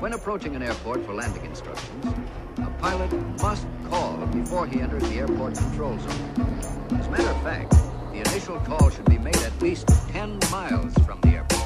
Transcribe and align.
When 0.00 0.14
approaching 0.14 0.56
an 0.56 0.62
airport 0.62 1.04
for 1.04 1.12
landing 1.12 1.44
instructions, 1.44 2.06
a 2.56 2.70
pilot 2.80 3.12
must 3.42 3.66
call 3.90 4.16
before 4.28 4.66
he 4.66 4.80
enters 4.80 5.02
the 5.02 5.16
airport 5.16 5.56
control 5.56 5.98
zone. 5.98 6.96
As 6.98 7.06
a 7.06 7.10
matter 7.10 7.28
of 7.28 7.42
fact, 7.42 7.72
the 8.10 8.20
initial 8.20 8.58
call 8.60 8.88
should 8.88 9.04
be 9.04 9.18
made 9.18 9.36
at 9.36 9.52
least 9.60 9.86
10 10.08 10.38
miles 10.50 10.94
from 11.04 11.20
the 11.20 11.28
airport. 11.36 11.60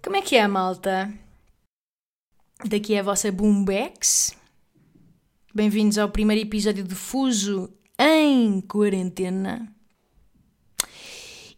Como 0.00 0.16
é 0.16 0.22
que 0.22 0.36
é, 0.36 0.46
malta? 0.46 1.12
Daqui 2.64 2.94
é 2.94 3.00
a 3.00 3.02
vossa 3.02 3.32
Boombex. 3.32 4.32
Bem-vindos 5.52 5.98
ao 5.98 6.08
primeiro 6.08 6.46
episódio 6.46 6.84
de 6.84 6.94
Fuso 6.94 7.76
em 7.98 8.60
quarentena. 8.60 9.74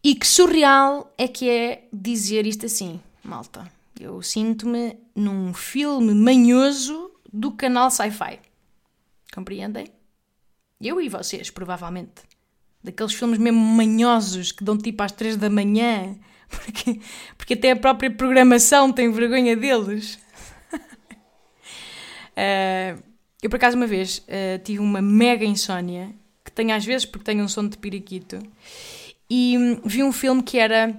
E 0.02 0.14
que 0.14 0.26
surreal 0.26 1.12
é 1.18 1.28
que 1.28 1.48
é 1.50 1.88
dizer 1.92 2.46
isto 2.46 2.64
assim, 2.64 3.00
malta. 3.22 3.70
Eu 4.00 4.22
sinto-me 4.22 4.96
num 5.14 5.52
filme 5.52 6.14
manhoso 6.14 7.10
do 7.30 7.52
canal 7.52 7.90
Sci-Fi. 7.90 8.40
Compreendem? 9.34 9.88
Eu 10.80 10.98
e 11.02 11.08
vocês, 11.10 11.50
provavelmente. 11.50 12.22
Daqueles 12.82 13.12
filmes 13.12 13.38
mesmo 13.38 13.60
manhosos 13.60 14.52
que 14.52 14.64
dão 14.64 14.78
tipo 14.78 15.02
às 15.02 15.12
três 15.12 15.36
da 15.36 15.50
manhã, 15.50 16.16
porque, 16.48 17.00
porque 17.36 17.52
até 17.52 17.72
a 17.72 17.76
própria 17.76 18.10
programação 18.10 18.90
tem 18.90 19.12
vergonha 19.12 19.54
deles. 19.54 20.18
uh, 22.32 22.96
eu, 23.42 23.50
por 23.50 23.56
acaso, 23.56 23.76
uma 23.76 23.86
vez 23.86 24.20
uh, 24.20 24.58
tive 24.64 24.78
uma 24.78 25.02
mega 25.02 25.44
insónia, 25.44 26.14
que 26.50 26.56
tenho 26.56 26.74
às 26.74 26.84
vezes 26.84 27.06
porque 27.06 27.24
tenho 27.24 27.44
um 27.44 27.48
som 27.48 27.66
de 27.66 27.78
periquito, 27.78 28.38
e 29.28 29.56
hum, 29.56 29.80
vi 29.84 30.02
um 30.02 30.12
filme 30.12 30.42
que 30.42 30.58
era 30.58 30.98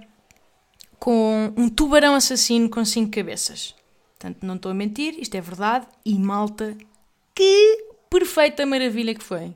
com 0.97 1.53
um 1.57 1.67
tubarão 1.67 2.15
assassino 2.15 2.69
com 2.69 2.83
cinco 2.85 3.11
cabeças. 3.11 3.75
Portanto, 4.17 4.45
não 4.45 4.55
estou 4.55 4.71
a 4.71 4.75
mentir, 4.75 5.15
isto 5.19 5.35
é 5.35 5.41
verdade, 5.41 5.87
e 6.05 6.17
malta, 6.17 6.77
que 7.35 7.85
perfeita 8.09 8.65
maravilha 8.65 9.15
que 9.15 9.23
foi. 9.23 9.53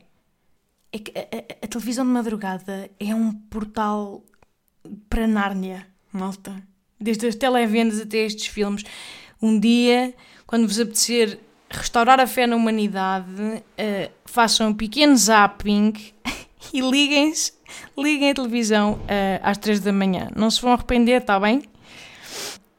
É 0.92 0.98
que 0.98 1.12
a, 1.16 1.22
a, 1.22 1.64
a 1.64 1.68
televisão 1.68 2.04
de 2.04 2.10
madrugada 2.10 2.90
é 2.98 3.14
um 3.14 3.32
portal 3.32 4.24
para 5.08 5.26
Nárnia, 5.26 5.86
malta. 6.12 6.62
Desde 7.00 7.28
as 7.28 7.34
televendas 7.34 8.00
até 8.00 8.18
estes 8.18 8.46
filmes. 8.46 8.84
Um 9.40 9.60
dia, 9.60 10.14
quando 10.46 10.66
vos 10.66 10.80
apetecer 10.80 11.38
restaurar 11.70 12.20
a 12.20 12.26
fé 12.26 12.46
na 12.46 12.56
humanidade, 12.56 13.30
uh, 13.30 14.12
façam 14.36 14.68
um 14.68 14.74
pequeno 14.74 15.16
zapping 15.16 15.94
e 16.70 16.80
liguem-se, 16.82 17.54
liguem 17.96 18.32
a 18.32 18.34
televisão 18.34 18.92
uh, 18.92 19.40
às 19.42 19.56
3 19.56 19.80
da 19.80 19.90
manhã. 19.94 20.28
Não 20.36 20.50
se 20.50 20.60
vão 20.60 20.72
arrepender, 20.72 21.22
está 21.22 21.40
bem? 21.40 21.62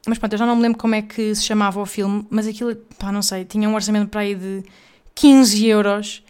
Mas 0.06 0.18
pronto, 0.18 0.34
eu 0.34 0.38
já 0.38 0.46
não 0.46 0.54
me 0.54 0.62
lembro 0.62 0.78
como 0.78 0.94
é 0.94 1.02
que 1.02 1.34
se 1.34 1.42
chamava 1.42 1.80
o 1.80 1.84
filme, 1.84 2.24
mas 2.30 2.46
aquilo, 2.46 2.76
pá, 2.96 3.10
não 3.10 3.22
sei, 3.22 3.44
tinha 3.44 3.68
um 3.68 3.74
orçamento 3.74 4.08
para 4.08 4.20
aí 4.20 4.36
de 4.36 4.62
15 5.16 5.66
euros 5.66 6.22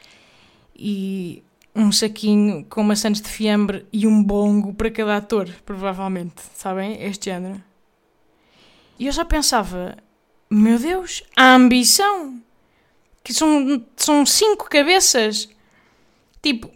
e 0.75 1.43
um 1.77 1.93
saquinho 1.93 2.65
com 2.65 2.83
maçãs 2.83 3.21
de 3.21 3.29
fiambre 3.29 3.85
e 3.93 4.07
um 4.07 4.25
bongo 4.25 4.73
para 4.73 4.91
cada 4.91 5.19
ator, 5.19 5.47
provavelmente, 5.67 6.37
sabem? 6.55 7.03
Este 7.03 7.27
género. 7.27 7.63
E 8.99 9.07
eu 9.07 9.13
já 9.13 9.27
pensava, 9.27 9.95
meu 10.51 10.79
Deus, 10.79 11.23
a 11.37 11.55
ambição! 11.55 12.48
Que 13.29 13.35
são, 13.35 13.85
são 13.95 14.25
cinco 14.25 14.71
cabeças. 14.71 15.51
Tipo, 16.43 16.73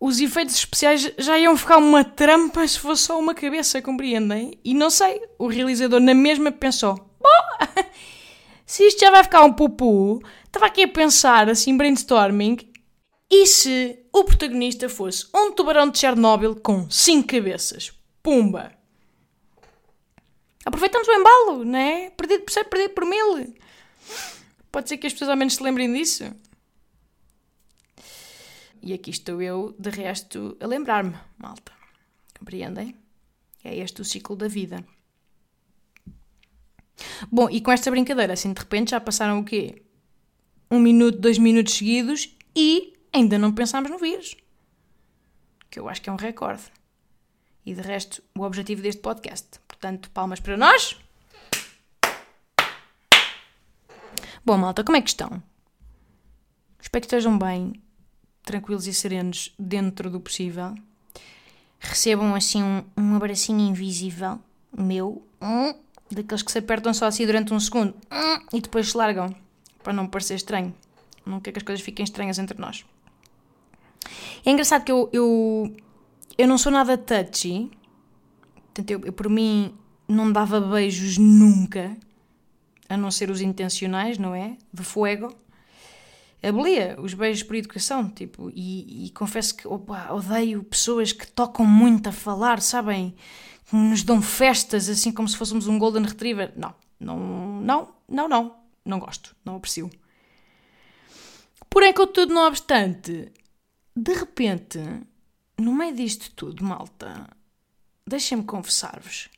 os 0.00 0.18
efeitos 0.18 0.56
especiais 0.56 1.12
já 1.16 1.38
iam 1.38 1.56
ficar 1.56 1.76
uma 1.76 2.02
trampa 2.02 2.66
se 2.66 2.76
fosse 2.76 3.04
só 3.04 3.16
uma 3.16 3.36
cabeça, 3.36 3.80
compreendem? 3.80 4.58
E 4.64 4.74
não 4.74 4.90
sei, 4.90 5.22
o 5.38 5.46
realizador 5.46 6.00
na 6.00 6.12
mesma 6.12 6.50
pensou: 6.50 6.96
Bom, 7.20 7.66
se 8.66 8.82
isto 8.82 8.98
já 8.98 9.12
vai 9.12 9.22
ficar 9.22 9.44
um 9.44 9.52
pupu, 9.52 10.20
estava 10.44 10.66
aqui 10.66 10.82
a 10.82 10.88
pensar, 10.88 11.48
assim, 11.48 11.76
brainstorming, 11.76 12.58
e 13.30 13.46
se 13.46 13.96
o 14.12 14.24
protagonista 14.24 14.88
fosse 14.88 15.28
um 15.32 15.52
tubarão 15.52 15.88
de 15.88 16.00
Chernobyl 16.00 16.56
com 16.56 16.90
cinco 16.90 17.28
cabeças? 17.28 17.92
Pumba! 18.24 18.72
Aproveitamos 20.66 21.06
o 21.06 21.12
embalo, 21.12 21.64
né? 21.64 22.10
Perdido 22.16 22.42
por 22.42 22.52
cem, 22.52 22.64
perdido 22.64 22.92
por 22.92 23.06
mil. 23.06 23.54
Pode 24.70 24.88
ser 24.88 24.98
que 24.98 25.06
as 25.06 25.12
pessoas 25.12 25.30
ao 25.30 25.36
menos 25.36 25.54
se 25.54 25.62
lembrem 25.62 25.92
disso. 25.92 26.24
E 28.82 28.92
aqui 28.92 29.10
estou 29.10 29.42
eu, 29.42 29.74
de 29.78 29.90
resto, 29.90 30.56
a 30.60 30.66
lembrar-me, 30.66 31.14
malta. 31.36 31.72
Compreendem? 32.38 32.96
É 33.62 33.76
este 33.76 34.00
o 34.00 34.04
ciclo 34.04 34.36
da 34.36 34.48
vida. 34.48 34.84
Bom, 37.30 37.48
e 37.50 37.60
com 37.60 37.70
esta 37.70 37.90
brincadeira, 37.90 38.32
assim 38.32 38.52
de 38.52 38.60
repente 38.60 38.92
já 38.92 39.00
passaram 39.00 39.40
o 39.40 39.44
quê? 39.44 39.82
Um 40.70 40.78
minuto, 40.78 41.18
dois 41.18 41.36
minutos 41.36 41.74
seguidos 41.74 42.34
e 42.56 42.94
ainda 43.12 43.38
não 43.38 43.52
pensámos 43.52 43.90
no 43.90 43.98
vírus. 43.98 44.36
Que 45.68 45.78
eu 45.78 45.88
acho 45.88 46.00
que 46.00 46.08
é 46.08 46.12
um 46.12 46.16
recorde. 46.16 46.62
E 47.66 47.74
de 47.74 47.82
resto, 47.82 48.22
o 48.36 48.42
objetivo 48.42 48.80
deste 48.80 49.02
podcast. 49.02 49.60
Portanto, 49.68 50.10
palmas 50.10 50.40
para 50.40 50.56
nós. 50.56 50.96
Bom, 54.44 54.56
malta, 54.56 54.82
como 54.82 54.96
é 54.96 55.02
que 55.02 55.10
estão? 55.10 55.42
Espero 56.80 57.02
que 57.02 57.06
estejam 57.06 57.38
bem, 57.38 57.74
tranquilos 58.42 58.86
e 58.86 58.94
serenos 58.94 59.54
dentro 59.58 60.10
do 60.10 60.18
possível. 60.18 60.74
Recebam 61.78 62.34
assim 62.34 62.62
um, 62.62 62.82
um 62.96 63.16
abracinho 63.16 63.60
invisível 63.60 64.40
meu, 64.76 65.22
hum, 65.42 65.74
daqueles 66.10 66.42
que 66.42 66.50
se 66.50 66.58
apertam 66.58 66.94
só 66.94 67.06
assim 67.06 67.26
durante 67.26 67.52
um 67.52 67.60
segundo 67.60 67.94
hum, 68.10 68.46
e 68.52 68.60
depois 68.60 68.90
se 68.90 68.96
largam, 68.96 69.34
para 69.82 69.92
não 69.92 70.06
parecer 70.06 70.34
estranho. 70.36 70.74
Não 71.26 71.38
quer 71.38 71.52
que 71.52 71.58
as 71.58 71.64
coisas 71.64 71.84
fiquem 71.84 72.04
estranhas 72.04 72.38
entre 72.38 72.58
nós. 72.58 72.84
É 74.44 74.50
engraçado 74.50 74.84
que 74.84 74.92
eu, 74.92 75.10
eu, 75.12 75.76
eu 76.38 76.48
não 76.48 76.56
sou 76.56 76.72
nada 76.72 76.96
touchy. 76.96 77.70
Portanto, 78.54 78.90
eu, 78.90 79.00
eu, 79.04 79.12
por 79.12 79.28
mim 79.28 79.74
não 80.08 80.32
dava 80.32 80.60
beijos 80.60 81.18
nunca, 81.18 81.94
a 82.90 82.96
não 82.96 83.10
ser 83.10 83.30
os 83.30 83.40
intencionais, 83.40 84.18
não 84.18 84.34
é? 84.34 84.58
De 84.74 84.82
fuego. 84.82 85.32
Abolia 86.42 86.96
os 87.00 87.14
beijos 87.14 87.44
por 87.44 87.54
educação, 87.54 88.10
tipo, 88.10 88.50
e, 88.52 89.06
e 89.06 89.10
confesso 89.10 89.54
que 89.54 89.68
opa, 89.68 90.12
odeio 90.12 90.64
pessoas 90.64 91.12
que 91.12 91.26
tocam 91.26 91.64
muito 91.64 92.08
a 92.08 92.12
falar, 92.12 92.60
sabem? 92.60 93.14
Que 93.66 93.76
nos 93.76 94.02
dão 94.02 94.20
festas 94.20 94.88
assim 94.88 95.12
como 95.12 95.28
se 95.28 95.36
fôssemos 95.36 95.68
um 95.68 95.78
Golden 95.78 96.02
Retriever. 96.02 96.52
Não, 96.56 96.74
não, 96.98 97.60
não, 97.60 97.94
não, 98.08 98.28
não, 98.28 98.56
não 98.84 98.98
gosto, 98.98 99.36
não 99.44 99.56
aprecio. 99.56 99.88
Porém, 101.68 101.92
contudo, 101.92 102.34
não 102.34 102.48
obstante, 102.48 103.30
de 103.94 104.12
repente, 104.14 104.80
no 105.56 105.72
meio 105.72 105.94
disto 105.94 106.32
tudo, 106.32 106.64
malta, 106.64 107.28
deixem-me 108.04 108.42
confessar-vos 108.42 109.28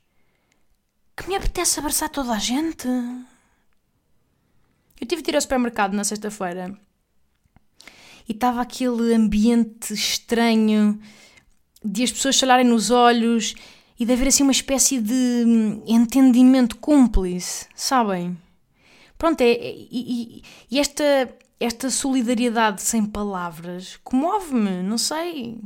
que 1.15 1.27
me 1.27 1.35
apetece 1.35 1.79
abraçar 1.79 2.09
toda 2.09 2.33
a 2.33 2.39
gente. 2.39 2.87
Eu 4.99 5.07
tive 5.07 5.21
de 5.21 5.31
ir 5.31 5.35
ao 5.35 5.41
supermercado 5.41 5.93
na 5.93 6.03
sexta-feira 6.03 6.77
e 8.27 8.31
estava 8.31 8.61
aquele 8.61 9.13
ambiente 9.13 9.93
estranho 9.93 10.99
de 11.83 12.03
as 12.03 12.11
pessoas 12.11 12.39
falarem 12.39 12.65
nos 12.65 12.89
olhos 12.89 13.53
e 13.99 14.05
de 14.05 14.13
haver 14.13 14.27
assim 14.29 14.43
uma 14.43 14.51
espécie 14.51 14.99
de 14.99 15.45
entendimento 15.85 16.77
cúmplice, 16.77 17.67
sabem? 17.75 18.37
Pronto, 19.17 19.41
é, 19.41 19.51
é 19.51 19.75
e, 19.91 20.43
e 20.71 20.79
esta, 20.79 21.03
esta 21.59 21.89
solidariedade 21.89 22.81
sem 22.81 23.05
palavras 23.05 23.99
comove-me, 24.03 24.81
não 24.83 24.97
sei. 24.97 25.59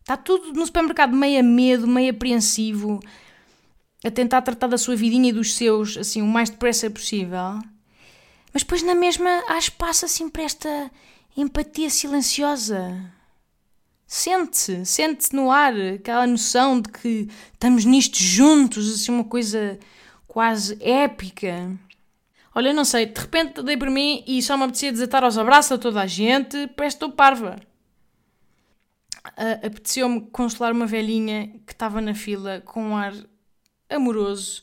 Está 0.00 0.16
tudo 0.16 0.52
no 0.52 0.66
supermercado 0.66 1.16
meio 1.16 1.40
a 1.40 1.42
medo, 1.42 1.86
meio 1.86 2.10
apreensivo, 2.10 3.00
a 4.04 4.10
tentar 4.10 4.42
tratar 4.42 4.66
da 4.66 4.78
sua 4.78 4.96
vidinha 4.96 5.30
e 5.30 5.32
dos 5.32 5.54
seus, 5.54 5.96
assim, 5.96 6.20
o 6.20 6.26
mais 6.26 6.50
depressa 6.50 6.90
possível. 6.90 7.60
Mas 8.52 8.62
depois 8.62 8.82
na 8.82 8.94
mesma 8.94 9.42
há 9.48 9.58
espaço 9.58 10.04
assim 10.04 10.28
para 10.28 10.42
esta 10.42 10.90
empatia 11.36 11.88
silenciosa. 11.88 13.10
Sente-se, 14.06 14.84
sente-se 14.84 15.34
no 15.34 15.50
ar 15.50 15.72
aquela 15.74 16.26
noção 16.26 16.80
de 16.80 16.90
que 16.90 17.28
estamos 17.54 17.84
nisto 17.86 18.18
juntos, 18.18 18.94
assim, 18.94 19.10
uma 19.10 19.24
coisa 19.24 19.78
quase 20.28 20.76
épica. 20.82 21.70
Olha, 22.54 22.74
não 22.74 22.84
sei, 22.84 23.06
de 23.06 23.18
repente 23.18 23.62
dei 23.62 23.76
por 23.76 23.88
mim 23.88 24.22
e 24.26 24.42
só 24.42 24.56
me 24.58 24.64
apetecia 24.64 24.92
desatar 24.92 25.24
aos 25.24 25.38
abraços 25.38 25.72
a 25.72 25.78
toda 25.78 26.02
a 26.02 26.06
gente, 26.06 26.66
parece 26.76 26.96
estou 26.96 27.10
parva. 27.10 27.58
Uh, 29.28 29.66
Apeteceu-me 29.66 30.20
consolar 30.30 30.72
uma 30.72 30.84
velhinha 30.84 31.48
que 31.66 31.72
estava 31.72 32.00
na 32.00 32.14
fila 32.14 32.60
com 32.66 32.88
um 32.88 32.96
ar 32.96 33.14
amoroso 33.88 34.62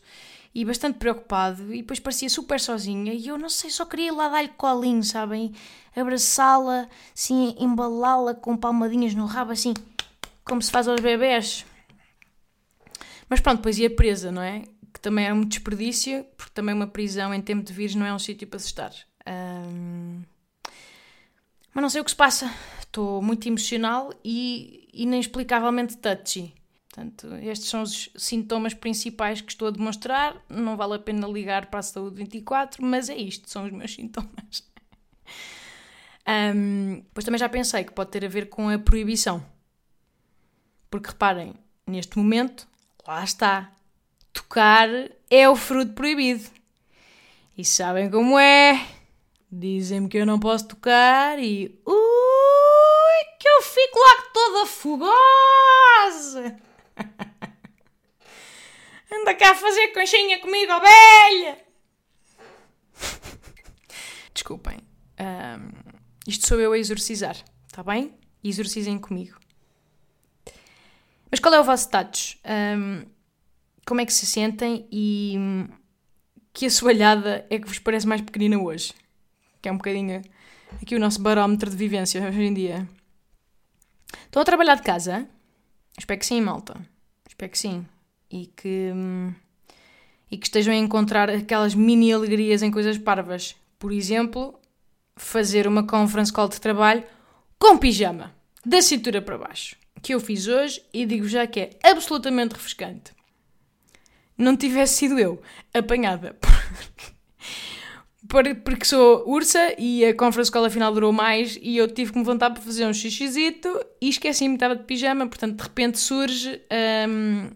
e 0.54 0.66
bastante 0.66 0.98
preocupado, 0.98 1.74
e 1.74 1.78
depois 1.78 2.00
parecia 2.00 2.30
super 2.30 2.60
sozinha, 2.60 3.13
e 3.13 3.28
eu 3.28 3.38
não 3.38 3.50
sei, 3.50 3.69
só 3.69 3.86
queria 3.86 4.07
ir 4.07 4.12
lá 4.12 4.30
dar-lhe 4.30 4.50
colinho, 4.50 5.04
sabem? 5.04 5.54
Abraçá-la, 5.96 6.88
assim, 7.16 7.56
embalá-la 7.60 8.34
com 8.34 8.57
palmadinhas 8.57 9.13
no 9.13 9.25
rabo, 9.25 9.51
assim, 9.51 9.74
como 10.44 10.62
se 10.62 10.72
faz 10.72 10.88
aos 10.88 11.01
bebés. 11.01 11.66
Mas 13.30 13.40
pronto, 13.40 13.57
depois 13.57 13.78
ia 13.78 13.94
presa, 13.94 14.31
não 14.31 14.42
é? 14.42 14.63
Que 14.92 15.00
também 15.00 15.28
é 15.28 15.34
um 15.34 15.44
desperdício, 15.44 16.25
porque 16.36 16.52
também 16.54 16.74
uma 16.74 16.88
prisão 16.88 17.34
em 17.34 17.42
tempo 17.42 17.63
de 17.63 17.72
vírus 17.72 17.95
não 17.95 18.06
é 18.06 18.13
um 18.13 18.19
sítio 18.19 18.48
para 18.48 18.60
se 18.60 18.66
estar. 18.66 18.92
Um... 19.28 20.24
Mas 21.72 21.81
não 21.81 21.90
sei 21.90 22.02
o 22.02 22.04
que 22.04 22.10
se 22.10 22.18
passa. 22.18 22.52
Estou 22.80 23.22
muito 23.22 23.48
emocional 23.48 24.12
e 24.25 24.90
inexplicavelmente 24.92 25.98
touchy. 25.98 26.56
Portanto, 27.00 27.34
estes 27.36 27.69
são 27.69 27.84
os 27.84 28.10
sintomas 28.18 28.74
principais 28.74 29.40
que 29.40 29.54
estou 29.54 29.69
a 29.69 29.72
demonstrar. 29.72 30.36
Não 30.50 30.75
vale 30.75 30.96
a 30.96 31.00
pena 31.00 31.25
ligar 31.28 31.68
para 31.68 31.80
a 31.80 31.84
saúde 31.84 32.18
24, 32.18 32.86
mas 32.86 33.07
é 33.07 33.16
isto, 33.16 33.50
são 33.50 33.66
os 33.66 33.72
meus 33.72 33.92
sintomas. 33.96 34.69
um, 36.28 37.01
pois 37.13 37.24
também 37.24 37.40
já 37.40 37.48
pensei 37.48 37.86
que 37.86 37.94
pode 37.94 38.12
ter 38.12 38.25
a 38.25 38.28
ver 38.28 38.50
com 38.50 38.68
a 38.68 38.78
proibição. 38.78 39.42
Porque 40.92 41.07
reparem, 41.07 41.54
neste 41.88 42.18
momento, 42.18 42.68
lá 43.07 43.24
está. 43.24 43.72
Tocar 44.34 44.90
é 45.30 45.50
o 45.50 45.56
fruto 45.56 45.94
proibido. 45.94 46.50
E 47.57 47.63
sabem 47.63 48.10
como 48.10 48.38
é? 48.38 48.86
Dizem-me 49.50 50.10
que 50.10 50.18
eu 50.18 50.25
não 50.25 50.38
posso 50.38 50.68
tocar 50.68 51.40
e. 51.40 51.80
Ui, 51.86 53.25
que 53.40 53.48
eu 53.48 53.62
fico 53.62 54.00
lá 54.00 54.22
toda 54.34 54.66
fugosa! 54.66 56.69
Anda 59.12 59.36
cá 59.36 59.51
a 59.51 59.56
fazer 59.56 59.90
conchinha 59.90 60.40
comigo, 60.40 60.72
velha! 60.80 61.57
Desculpem. 64.34 64.80
Um, 65.19 65.72
isto 66.28 66.48
sou 66.48 66.60
eu 66.60 66.72
a 66.72 66.78
exorcizar, 66.78 67.36
está 67.68 67.84
bem? 67.84 68.13
Exorcizem 68.44 68.98
comigo. 69.00 69.38
Mas 71.30 71.40
qual 71.40 71.54
é 71.54 71.60
o 71.60 71.63
vosso 71.63 71.84
status? 71.84 72.38
Um, 72.46 73.06
como 73.86 74.02
é 74.02 74.06
que 74.06 74.13
se 74.13 74.25
sentem 74.25 74.88
e 74.92 75.36
que 76.54 76.66
assoalhada 76.66 77.45
é 77.50 77.60
que 77.60 77.68
vos 77.68 77.80
parece 77.80 78.07
mais 78.07 78.22
pequenina 78.22 78.57
hoje? 78.57 78.94
Que 79.62 79.69
é 79.69 79.72
um 79.72 79.78
bocadinho 79.78 80.22
aqui 80.81 80.95
o 80.95 81.00
nosso 81.00 81.22
barómetro 81.22 81.69
de 81.69 81.75
vivência 81.75 82.25
hoje 82.25 82.42
em 82.42 82.54
dia. 82.54 82.88
Estão 84.25 84.42
a 84.42 84.45
trabalhar 84.45 84.75
de 84.75 84.84
casa? 84.84 85.28
Espero 86.00 86.19
que 86.19 86.25
sim, 86.25 86.42
malta. 86.42 86.75
Espero 87.28 87.51
que 87.51 87.60
sim. 87.60 87.86
E 88.31 88.48
que, 88.48 88.92
e 90.31 90.38
que 90.38 90.48
estejam 90.48 90.74
a 90.74 90.78
encontrar 90.78 91.30
aquelas 91.30 91.75
mini 91.75 92.12
alegrias 92.12 92.63
em 92.63 92.72
coisas 92.72 92.98
parvas. 92.98 93.56
Por 93.78 93.92
exemplo, 93.92 94.60
fazer 95.16 95.68
uma 95.68 95.86
conference 95.86 96.34
call 96.34 96.50
de 96.50 96.60
trabalho 96.60 97.04
com 97.60 97.78
pijama, 97.78 98.34
da 98.66 98.81
cintura 98.81 99.22
para 99.22 99.38
baixo 99.38 99.80
que 100.01 100.13
eu 100.13 100.19
fiz 100.19 100.48
hoje 100.48 100.81
e 100.94 101.06
digo 101.06 101.28
já 101.28 101.46
que 101.46 101.60
é 101.60 101.69
absolutamente 101.84 102.54
refrescante. 102.54 103.12
Não 104.38 104.56
tivesse 104.56 104.95
sido 104.95 105.19
eu 105.19 105.42
apanhada 105.74 106.34
por, 106.40 106.50
porque 108.30 108.86
sou 108.86 109.28
ursa 109.28 109.74
e 109.78 110.06
a 110.06 110.14
conference 110.14 110.52
call 110.52 110.66
afinal 110.66 110.94
durou 110.94 111.12
mais 111.12 111.58
e 111.62 111.78
eu 111.78 111.88
tive 111.88 112.12
que 112.12 112.18
me 112.18 112.24
levantar 112.24 112.52
para 112.52 112.62
fazer 112.62 112.86
um 112.86 112.94
xixizito 112.94 113.68
e 114.00 114.10
esqueci-me 114.10 114.54
estava 114.54 114.76
de 114.76 114.84
pijama, 114.84 115.28
portanto 115.28 115.58
de 115.58 115.64
repente 115.64 115.98
surge 115.98 116.62
um, 117.08 117.50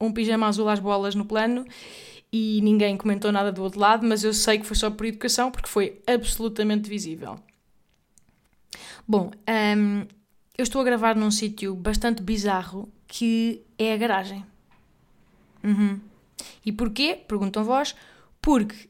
um 0.00 0.12
pijama 0.12 0.46
azul 0.46 0.68
às 0.68 0.80
bolas 0.80 1.14
no 1.14 1.26
plano 1.26 1.64
e 2.32 2.60
ninguém 2.62 2.96
comentou 2.96 3.30
nada 3.30 3.52
do 3.52 3.62
outro 3.62 3.78
lado, 3.78 4.06
mas 4.06 4.24
eu 4.24 4.32
sei 4.32 4.58
que 4.58 4.66
foi 4.66 4.76
só 4.76 4.90
por 4.90 5.04
educação 5.06 5.50
porque 5.50 5.68
foi 5.68 6.00
absolutamente 6.06 6.88
visível. 6.88 7.38
Bom, 9.06 9.30
um, 9.76 10.06
eu 10.56 10.62
estou 10.62 10.80
a 10.80 10.84
gravar 10.84 11.14
num 11.14 11.30
sítio 11.30 11.74
bastante 11.74 12.22
bizarro 12.22 12.88
que 13.06 13.62
é 13.78 13.92
a 13.92 13.96
garagem. 13.96 14.44
Uhum. 15.62 16.00
E 16.64 16.72
porquê? 16.72 17.18
Perguntam 17.28 17.62
vós. 17.62 17.94
Porque, 18.40 18.88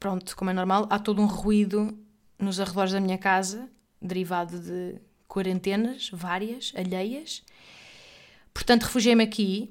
pronto, 0.00 0.34
como 0.34 0.50
é 0.50 0.54
normal, 0.54 0.86
há 0.90 0.98
todo 0.98 1.20
um 1.20 1.26
ruído 1.26 1.96
nos 2.38 2.58
arredores 2.58 2.92
da 2.92 3.00
minha 3.00 3.18
casa, 3.18 3.68
derivado 4.00 4.58
de 4.58 4.98
quarentenas, 5.28 6.10
várias, 6.10 6.72
alheias. 6.74 7.44
Portanto, 8.52 8.84
refugiei-me 8.84 9.22
aqui 9.22 9.70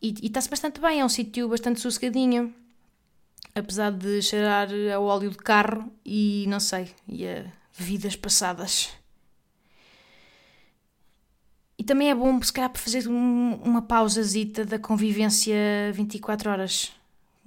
e, 0.00 0.14
está-se 0.22 0.50
bastante 0.50 0.78
bem, 0.78 1.00
é 1.00 1.04
um 1.04 1.08
sítio 1.08 1.48
bastante 1.48 1.80
sossegadinho. 1.80 2.54
Apesar 3.54 3.90
de 3.90 4.20
cheirar 4.20 4.68
a 4.94 5.00
óleo 5.00 5.30
de 5.30 5.38
carro 5.38 5.90
e, 6.04 6.44
não 6.46 6.60
sei, 6.60 6.90
e 7.08 7.26
a 7.26 7.46
vidas 7.72 8.14
passadas. 8.14 8.90
E 11.78 11.84
também 11.84 12.10
é 12.10 12.14
bom, 12.14 12.40
se 12.42 12.52
calhar, 12.52 12.70
para 12.70 12.80
fazer 12.82 13.08
um, 13.08 13.54
uma 13.64 13.80
pausazita 13.80 14.66
da 14.66 14.78
convivência 14.78 15.56
24 15.94 16.50
horas 16.50 16.92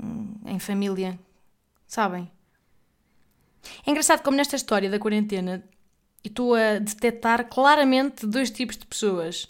hum, 0.02 0.34
em 0.48 0.58
família. 0.58 1.20
Sabem? 1.90 2.32
É 3.84 3.90
engraçado 3.90 4.22
como 4.22 4.38
nesta 4.38 4.56
história 4.56 4.92
da 4.92 5.00
quarentena 5.00 5.68
estou 6.24 6.54
a 6.54 6.78
detectar 6.78 7.50
claramente 7.50 8.28
dois 8.28 8.52
tipos 8.52 8.78
de 8.78 8.86
pessoas. 8.86 9.48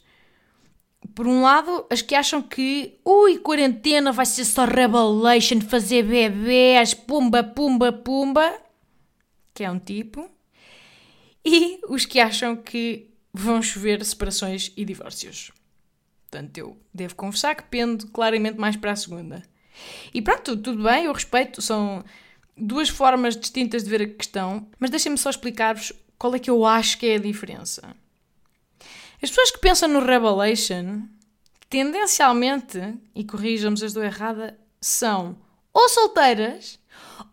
Por 1.14 1.28
um 1.28 1.42
lado, 1.42 1.86
as 1.90 2.02
que 2.02 2.16
acham 2.16 2.42
que 2.42 2.98
ui, 3.04 3.40
quarentena 3.40 4.14
vai 4.14 4.26
ser 4.26 4.46
só 4.46 4.64
revelation, 4.64 5.60
fazer 5.60 6.04
bebês, 6.04 6.94
pumba, 6.94 7.44
pumba, 7.44 7.92
pumba, 7.92 8.58
que 9.54 9.66
é 9.66 9.70
um 9.70 9.78
tipo. 9.78 10.26
E 11.44 11.82
os 11.90 12.06
que 12.06 12.22
acham 12.22 12.56
que 12.56 13.10
vão 13.34 13.62
chover 13.62 14.04
separações 14.06 14.72
e 14.78 14.86
divórcios. 14.86 15.52
Portanto, 16.30 16.58
eu 16.58 16.78
devo 16.94 17.16
confessar 17.16 17.54
que 17.56 17.64
pendo 17.64 18.08
claramente 18.08 18.58
mais 18.58 18.78
para 18.78 18.94
a 18.94 18.96
segunda. 18.96 19.44
E 20.14 20.22
pronto, 20.22 20.56
tudo 20.56 20.84
bem, 20.84 21.04
eu 21.06 21.14
respeito, 21.14 21.62
são 21.62 22.02
duas 22.60 22.90
formas 22.90 23.36
distintas 23.36 23.84
de 23.84 23.90
ver 23.90 24.02
a 24.02 24.08
questão, 24.08 24.68
mas 24.78 24.90
deixem-me 24.90 25.18
só 25.18 25.30
explicar-vos 25.30 25.94
qual 26.18 26.36
é 26.36 26.40
que 26.40 26.50
eu 26.50 26.66
acho 26.66 26.98
que 26.98 27.08
é 27.08 27.16
a 27.16 27.20
diferença. 27.20 27.96
As 29.22 29.30
pessoas 29.30 29.52
que 29.52 29.60
pensam 29.60 29.90
no 29.90 30.00
Revelation, 30.00 31.04
tendencialmente, 31.70 32.80
e 33.16 33.24
corrijam-me 33.24 33.78
se 33.78 33.86
estou 33.86 34.04
errada, 34.04 34.58
são 34.82 35.38
ou 35.74 35.88
solteiras 35.90 36.80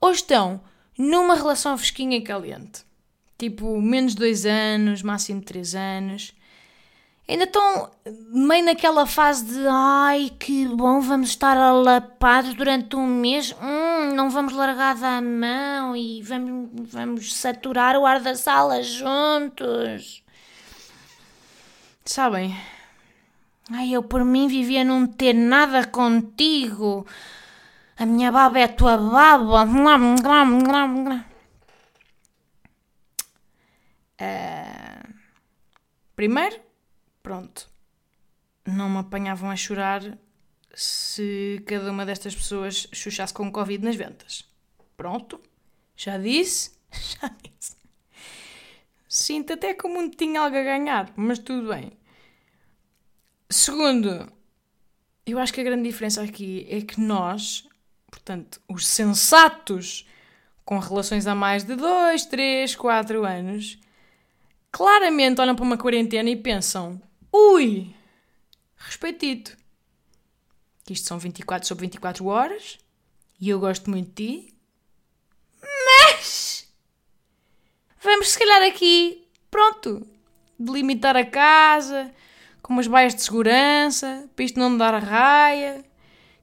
ou 0.01 0.11
estão 0.11 0.61
numa 0.99 1.35
relação 1.35 1.77
fresquinha 1.77 2.17
e 2.17 2.23
caliente 2.23 2.87
tipo 3.39 3.81
menos 3.81 4.15
dois 4.15 4.47
anos, 4.47 5.03
máximo 5.03 5.43
três 5.43 5.75
anos. 5.75 6.35
Ainda 7.29 7.43
estão 7.43 7.91
meio 8.33 8.65
naquela 8.65 9.05
fase 9.05 9.45
de 9.47 9.67
ai 9.69 10.31
que 10.39 10.65
bom, 10.69 11.01
vamos 11.01 11.31
estar 11.31 11.57
alapados 11.57 12.55
durante 12.55 12.95
um 12.95 13.05
mês, 13.05 13.53
hum, 13.61 14.15
não 14.15 14.31
vamos 14.31 14.53
largar 14.53 14.95
da 14.95 15.21
mão 15.21 15.97
e 15.97 16.23
vamos, 16.23 16.93
vamos 16.93 17.35
saturar 17.35 17.97
o 17.97 18.07
ar 18.07 18.21
da 18.21 18.37
sala 18.37 18.81
juntos. 18.81 20.23
Sabem? 22.05 22.57
Ai, 23.73 23.93
eu 23.93 24.05
por 24.05 24.25
mim 24.25 24.47
vivia 24.47 24.85
não 24.85 25.05
ter 25.05 25.33
nada 25.33 25.85
contigo. 25.85 27.05
A 27.99 28.07
minha 28.07 28.31
baba 28.31 28.61
é 28.61 28.65
a 28.65 28.69
tua 28.69 28.97
baba. 28.97 29.65
Uh, 34.21 35.15
primeiro, 36.15 36.66
pronto, 37.27 37.69
não 38.65 38.89
me 38.89 38.99
apanhavam 38.99 39.51
a 39.51 39.57
chorar 39.57 40.17
se 40.73 41.61
cada 41.67 41.91
uma 41.91 42.07
destas 42.07 42.37
pessoas 42.37 42.87
chuchasse 42.93 43.35
com 43.35 43.51
Covid 43.51 43.85
nas 43.85 43.97
ventas. 43.97 44.45
Pronto, 44.97 45.41
já 45.97 46.19
disse, 46.19 46.79
já 47.21 47.29
disse. 47.43 47.75
Sinto 49.09 49.55
até 49.55 49.75
como 49.75 49.99
um 49.99 50.09
tinha 50.09 50.41
algo 50.41 50.57
a 50.57 50.63
ganhar, 50.63 51.13
mas 51.17 51.41
tudo 51.41 51.71
bem. 51.71 51.91
Segundo, 53.51 54.33
eu 55.27 55.41
acho 55.41 55.53
que 55.53 55.61
a 55.61 55.65
grande 55.65 55.89
diferença 55.89 56.23
aqui 56.23 56.65
é 56.71 56.81
que 56.81 57.01
nós, 57.01 57.67
portanto, 58.09 58.61
os 58.69 58.87
sensatos 58.87 60.09
com 60.65 60.79
relações 60.79 61.27
a 61.27 61.35
mais 61.35 61.65
de 61.65 61.75
2, 61.75 62.25
3, 62.27 62.77
4 62.77 63.25
anos, 63.25 63.81
claramente 64.71 65.41
olham 65.41 65.57
para 65.57 65.65
uma 65.65 65.77
quarentena 65.77 66.31
e 66.31 66.37
pensam: 66.37 67.03
ui, 67.55 67.95
respeitito. 68.77 69.57
Que 70.85 70.93
isto 70.93 71.07
são 71.07 71.19
24 71.19 71.67
sobre 71.67 71.87
24 71.87 72.27
horas 72.27 72.79
e 73.41 73.49
eu 73.49 73.59
gosto 73.59 73.91
muito 73.91 74.09
de 74.09 74.15
ti. 74.15 74.55
Mas 75.63 76.69
vamos 78.03 78.29
se 78.29 78.39
calhar 78.39 78.63
aqui, 78.63 79.27
pronto, 79.51 80.07
delimitar 80.59 81.17
a 81.17 81.25
casa 81.25 82.13
com 82.63 82.73
umas 82.73 82.87
baias 82.87 83.15
de 83.15 83.23
segurança 83.23 84.29
para 84.35 84.45
isto 84.45 84.59
não 84.59 84.77
dar 84.77 84.95
raia. 85.03 85.85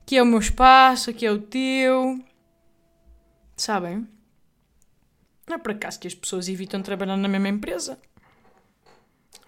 Aqui 0.01 0.17
é 0.17 0.23
o 0.23 0.25
meu 0.25 0.39
espaço, 0.39 1.09
aqui 1.09 1.25
é 1.25 1.31
o 1.31 1.41
teu. 1.41 2.23
Sabem? 3.55 4.07
Não 5.47 5.55
é 5.55 5.57
por 5.57 5.71
acaso 5.71 5.99
que 5.99 6.07
as 6.07 6.15
pessoas 6.15 6.47
evitam 6.47 6.81
trabalhar 6.81 7.17
na 7.17 7.27
mesma 7.27 7.49
empresa. 7.49 7.99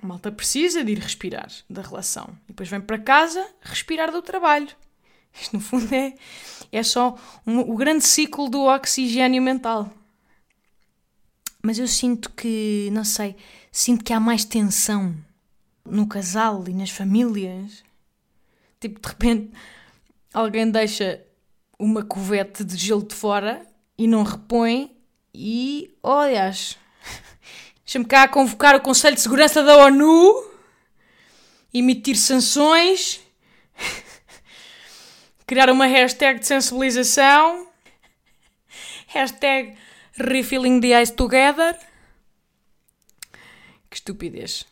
A 0.02 0.06
malta 0.06 0.32
precisa 0.32 0.84
de 0.84 0.92
ir 0.92 1.00
respirar 1.00 1.52
da 1.70 1.82
relação. 1.82 2.38
E 2.46 2.48
depois 2.50 2.70
vem 2.70 2.82
para 2.82 3.00
casa 3.00 3.46
respirar 3.62 4.12
do 4.12 4.22
trabalho. 4.22 4.70
Isto, 5.34 5.56
no 5.56 5.62
fundo, 5.62 5.94
é, 5.94 6.16
é 6.72 6.84
só 6.84 7.18
um, 7.46 7.60
o 7.60 7.76
grande 7.76 8.06
ciclo 8.06 8.50
do 8.50 8.64
oxigênio 8.64 9.42
mental. 9.42 9.92
Mas 11.62 11.80
eu 11.80 11.88
sinto 11.88 12.30
que, 12.32 12.90
não 12.92 13.04
sei, 13.04 13.36
sinto 13.72 14.04
que 14.04 14.14
há 14.14 14.20
mais 14.20 14.46
tensão 14.46 15.16
no 15.84 16.08
casal 16.08 16.64
e 16.68 16.74
nas 16.74 16.90
famílias. 16.90 17.84
Tipo, 18.80 19.00
de 19.00 19.08
repente, 19.08 19.52
alguém 20.34 20.70
deixa 20.70 21.22
uma 21.78 22.04
covete 22.04 22.64
de 22.64 22.78
gelo 22.78 23.04
de 23.04 23.16
fora 23.16 23.66
e 23.98 24.08
não 24.08 24.24
repõe 24.24 24.96
e, 25.34 25.94
olhas, 26.02 26.78
deixa-me 27.86 28.06
cá 28.06 28.28
convocar 28.28 28.76
o 28.76 28.82
Conselho 28.82 29.16
de 29.16 29.22
Segurança 29.22 29.62
da 29.64 29.78
ONU, 29.78 30.52
emitir 31.74 32.18
sanções, 32.18 33.22
criar 35.46 35.70
uma 35.70 35.86
hashtag 35.86 36.40
de 36.40 36.48
sensibilização, 36.48 37.68
hashtag 39.08 39.78
refilling 40.18 40.82
the 40.82 41.00
ice 41.02 41.14
together. 41.14 41.78
Que 43.90 43.98
estupidez. 43.98 44.66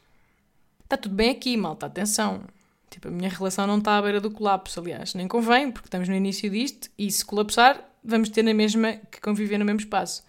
Está 0.83 0.97
tudo 0.97 1.15
bem 1.15 1.29
aqui, 1.29 1.55
malta, 1.55 1.85
atenção. 1.85 2.43
Tipo, 2.89 3.07
a 3.07 3.11
minha 3.11 3.29
relação 3.29 3.65
não 3.65 3.77
está 3.77 3.97
à 3.97 4.01
beira 4.01 4.19
do 4.19 4.29
colapso, 4.29 4.79
aliás, 4.79 5.13
nem 5.13 5.27
convém, 5.27 5.71
porque 5.71 5.87
estamos 5.87 6.07
no 6.07 6.15
início 6.15 6.49
disto 6.49 6.89
e 6.97 7.09
se 7.09 7.25
colapsar, 7.25 7.83
vamos 8.03 8.29
ter 8.29 8.43
na 8.43 8.53
mesma 8.53 8.93
que 9.11 9.19
conviver 9.19 9.57
no 9.57 9.65
mesmo 9.65 9.79
espaço. 9.79 10.23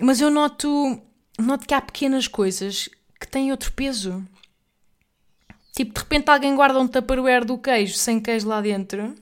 Mas 0.00 0.20
eu 0.20 0.30
noto, 0.30 1.02
noto 1.38 1.66
que 1.66 1.74
há 1.74 1.80
pequenas 1.80 2.28
coisas 2.28 2.88
que 3.20 3.28
têm 3.28 3.50
outro 3.50 3.72
peso. 3.72 4.26
Tipo, 5.74 5.92
de 5.92 6.00
repente 6.00 6.30
alguém 6.30 6.54
guarda 6.54 6.80
um 6.80 6.88
tupperware 6.88 7.44
do 7.44 7.58
queijo 7.58 7.94
sem 7.94 8.20
queijo 8.20 8.48
lá 8.48 8.60
dentro. 8.60 9.14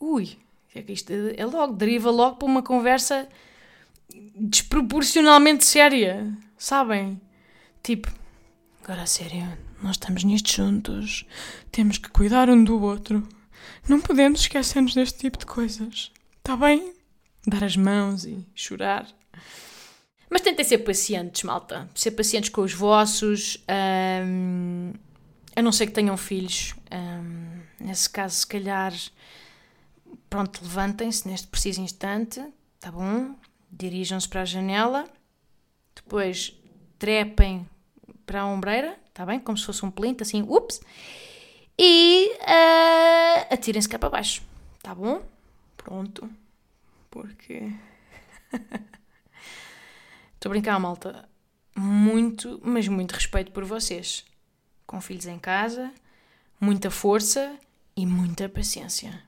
Ui, 0.00 0.36
é 0.74 0.84
isto 0.88 1.12
é 1.12 1.44
logo, 1.44 1.74
deriva 1.74 2.10
logo 2.10 2.36
para 2.36 2.48
uma 2.48 2.62
conversa 2.62 3.28
desproporcionalmente 4.34 5.64
séria, 5.64 6.32
sabem? 6.56 7.20
Tipo, 7.82 8.08
agora 8.82 9.02
a 9.02 9.06
sério, 9.06 9.46
nós 9.82 9.92
estamos 9.92 10.24
nisto 10.24 10.50
juntos, 10.50 11.24
temos 11.70 11.98
que 11.98 12.08
cuidar 12.10 12.48
um 12.48 12.62
do 12.62 12.80
outro. 12.80 13.26
Não 13.88 14.00
podemos 14.00 14.40
esquecer-nos 14.40 14.94
deste 14.94 15.18
tipo 15.18 15.38
de 15.38 15.46
coisas. 15.46 16.12
Está 16.38 16.56
bem? 16.56 16.92
Dar 17.46 17.64
as 17.64 17.76
mãos 17.76 18.24
e 18.24 18.46
chorar. 18.54 19.06
Mas 20.30 20.42
tentem 20.42 20.64
ser 20.64 20.78
pacientes, 20.78 21.42
malta. 21.42 21.88
Ser 21.94 22.10
pacientes 22.12 22.50
com 22.50 22.60
os 22.60 22.72
vossos. 22.72 23.64
Um, 24.26 24.92
a 25.56 25.62
não 25.62 25.72
ser 25.72 25.86
que 25.86 25.92
tenham 25.92 26.16
filhos. 26.16 26.74
Um, 26.92 27.60
nesse 27.80 28.08
caso, 28.10 28.36
se 28.36 28.46
calhar, 28.46 28.92
pronto, 30.28 30.60
levantem-se 30.62 31.26
neste 31.26 31.46
preciso 31.46 31.80
instante. 31.80 32.44
Tá 32.78 32.92
bom? 32.92 33.34
Dirijam-se 33.70 34.28
para 34.28 34.42
a 34.42 34.44
janela. 34.44 35.08
Depois 35.94 36.54
trepem 36.98 37.66
para 38.26 38.42
a 38.42 38.46
ombreira. 38.46 38.98
Tá 39.14 39.24
bem? 39.24 39.40
Como 39.40 39.56
se 39.56 39.64
fosse 39.64 39.84
um 39.84 39.90
plinto, 39.90 40.22
assim, 40.22 40.42
ups. 40.42 40.80
E 41.78 42.32
uh, 42.40 43.54
atirem-se 43.54 43.88
cá 43.88 43.98
para 43.98 44.10
baixo. 44.10 44.42
Tá 44.82 44.94
bom? 44.94 45.22
Pronto. 45.76 46.28
Porque. 47.10 47.72
Estou 50.38 50.50
a 50.50 50.52
brincar, 50.52 50.78
malta. 50.78 51.28
Muito, 51.76 52.60
mas 52.62 52.86
muito 52.86 53.10
respeito 53.10 53.50
por 53.50 53.64
vocês. 53.64 54.24
Com 54.86 55.00
filhos 55.00 55.26
em 55.26 55.36
casa, 55.36 55.90
muita 56.60 56.92
força 56.92 57.56
e 57.96 58.06
muita 58.06 58.48
paciência. 58.48 59.20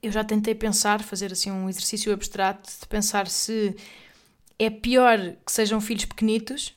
Eu 0.00 0.12
já 0.12 0.22
tentei 0.22 0.54
pensar, 0.54 1.02
fazer 1.02 1.32
assim 1.32 1.50
um 1.50 1.68
exercício 1.68 2.12
abstrato 2.12 2.70
de 2.70 2.86
pensar 2.86 3.26
se 3.26 3.74
é 4.60 4.70
pior 4.70 5.18
que 5.44 5.50
sejam 5.50 5.80
filhos 5.80 6.04
pequenitos, 6.04 6.72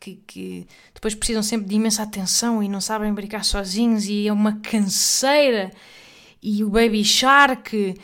que, 0.00 0.16
que 0.26 0.66
depois 0.92 1.14
precisam 1.14 1.42
sempre 1.42 1.68
de 1.68 1.76
imensa 1.76 2.02
atenção 2.02 2.60
e 2.60 2.68
não 2.68 2.80
sabem 2.80 3.14
brincar 3.14 3.44
sozinhos 3.44 4.06
e 4.06 4.26
é 4.26 4.32
uma 4.32 4.58
canseira, 4.58 5.70
e 6.42 6.64
o 6.64 6.68
Baby 6.68 7.04
Shark 7.04 7.94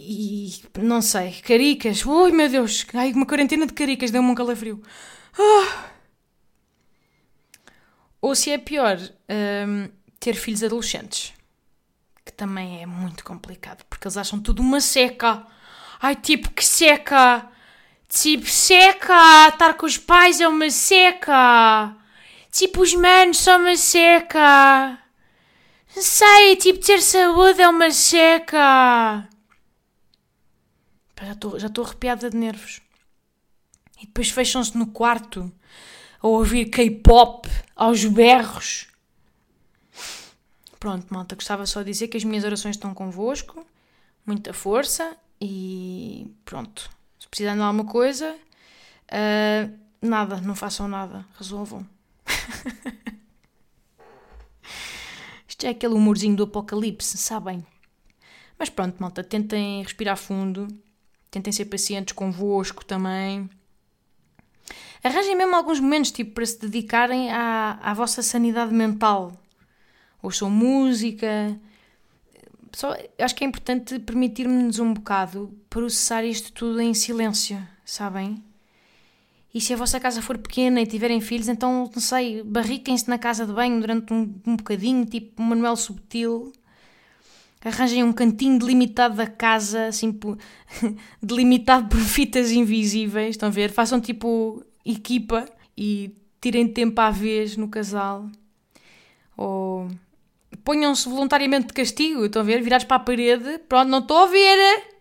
e 0.00 0.62
não 0.78 1.02
sei, 1.02 1.32
caricas. 1.42 2.06
Ui 2.06 2.30
meu 2.30 2.48
Deus, 2.48 2.86
ai, 2.94 3.12
uma 3.12 3.26
quarentena 3.26 3.66
de 3.66 3.72
caricas 3.72 4.12
deu-me 4.12 4.30
um 4.30 4.34
calafrio. 4.34 4.80
Ah. 5.36 5.90
Ou 8.22 8.34
se 8.34 8.50
é 8.50 8.58
pior, 8.58 8.96
um, 9.28 9.88
ter 10.20 10.34
filhos 10.34 10.62
adolescentes, 10.62 11.32
que 12.24 12.32
também 12.32 12.80
é 12.80 12.86
muito 12.86 13.24
complicado, 13.24 13.84
porque 13.90 14.06
eles 14.06 14.16
acham 14.16 14.40
tudo 14.40 14.62
uma 14.62 14.80
seca. 14.80 15.44
Ai, 16.00 16.14
tipo, 16.14 16.50
que 16.52 16.64
seca! 16.64 17.50
Tipo, 18.08 18.46
seca! 18.46 19.48
Estar 19.48 19.74
com 19.74 19.86
os 19.86 19.98
pais 19.98 20.40
é 20.40 20.46
uma 20.46 20.70
seca! 20.70 21.96
Tipo, 22.52 22.82
os 22.82 22.94
manos 22.94 23.38
são 23.38 23.60
uma 23.60 23.76
seca! 23.76 24.98
Não 25.94 26.02
sei, 26.02 26.56
tipo, 26.56 26.78
ter 26.78 27.00
saúde 27.00 27.60
é 27.62 27.68
uma 27.68 27.90
seca! 27.90 29.28
Já 31.20 31.32
estou 31.32 31.58
já 31.58 31.66
estou 31.66 31.84
arrepiada 31.84 32.30
de 32.30 32.36
nervos. 32.36 32.80
E 34.00 34.06
depois 34.06 34.30
fecham-se 34.30 34.76
no 34.76 34.86
quarto 34.86 35.52
a 36.20 36.26
ouvir 36.26 36.66
K-pop 36.66 37.48
aos 37.74 38.04
berros. 38.04 38.88
Pronto, 40.78 41.12
malta, 41.12 41.34
gostava 41.34 41.66
só 41.66 41.82
de 41.82 41.90
dizer 41.90 42.06
que 42.08 42.16
as 42.16 42.22
minhas 42.22 42.44
orações 42.44 42.76
estão 42.76 42.94
convosco, 42.94 43.66
muita 44.24 44.52
força 44.52 45.16
e 45.40 46.30
pronto. 46.44 46.88
Se 47.18 47.26
precisarem 47.28 47.58
de 47.58 47.64
alguma 47.64 47.84
coisa, 47.84 48.32
uh, 48.32 49.78
nada, 50.00 50.40
não 50.40 50.54
façam 50.54 50.86
nada, 50.86 51.26
resolvam. 51.36 51.84
Isto 55.48 55.66
é 55.66 55.70
aquele 55.70 55.94
humorzinho 55.94 56.36
do 56.36 56.44
apocalipse, 56.44 57.18
sabem? 57.18 57.66
Mas 58.56 58.70
pronto, 58.70 58.96
malta, 59.00 59.24
tentem 59.24 59.82
respirar 59.82 60.16
fundo, 60.16 60.68
Tentem 61.30 61.52
ser 61.52 61.66
pacientes 61.66 62.12
convosco 62.12 62.84
também. 62.84 63.48
Arranjem 65.02 65.36
mesmo 65.36 65.54
alguns 65.54 65.80
momentos 65.80 66.10
tipo, 66.10 66.32
para 66.32 66.46
se 66.46 66.58
dedicarem 66.58 67.30
à, 67.30 67.78
à 67.82 67.94
vossa 67.94 68.22
sanidade 68.22 68.72
mental. 68.74 69.32
Ouçam 70.22 70.50
música. 70.50 71.58
Só, 72.72 72.96
acho 73.18 73.34
que 73.34 73.44
é 73.44 73.46
importante 73.46 73.98
permitirmos 73.98 74.78
um 74.78 74.92
bocado 74.92 75.56
processar 75.70 76.24
isto 76.24 76.52
tudo 76.52 76.80
em 76.80 76.92
silêncio, 76.94 77.60
sabem? 77.84 78.42
E 79.54 79.60
se 79.60 79.72
a 79.72 79.76
vossa 79.76 79.98
casa 79.98 80.20
for 80.20 80.36
pequena 80.36 80.80
e 80.80 80.86
tiverem 80.86 81.20
filhos, 81.20 81.48
então, 81.48 81.90
não 81.94 82.02
sei, 82.02 82.42
barriquem-se 82.42 83.08
na 83.08 83.18
casa 83.18 83.46
de 83.46 83.52
banho 83.52 83.80
durante 83.80 84.12
um, 84.12 84.34
um 84.46 84.56
bocadinho, 84.56 85.06
tipo 85.06 85.40
Manuel 85.42 85.76
Subtil, 85.76 86.52
Arranjem 87.64 88.04
um 88.04 88.12
cantinho 88.12 88.58
delimitado 88.58 89.16
da 89.16 89.26
casa, 89.26 89.86
assim, 89.86 90.16
delimitado 91.20 91.88
por 91.88 91.98
fitas 91.98 92.52
invisíveis, 92.52 93.30
estão 93.30 93.48
a 93.48 93.52
ver? 93.52 93.70
Façam 93.70 94.00
tipo 94.00 94.64
equipa 94.84 95.44
e 95.76 96.14
tirem 96.40 96.68
tempo 96.68 97.00
à 97.00 97.10
vez 97.10 97.56
no 97.56 97.68
casal. 97.68 98.28
Ou 99.36 99.88
ponham-se 100.64 101.08
voluntariamente 101.08 101.68
de 101.68 101.72
castigo, 101.72 102.26
estão 102.26 102.42
a 102.42 102.44
ver? 102.44 102.62
Virados 102.62 102.86
para 102.86 102.96
a 102.96 103.00
parede, 103.00 103.58
pronto, 103.68 103.88
não 103.88 103.98
estou 103.98 104.18
a 104.18 104.26
ver. 104.26 104.98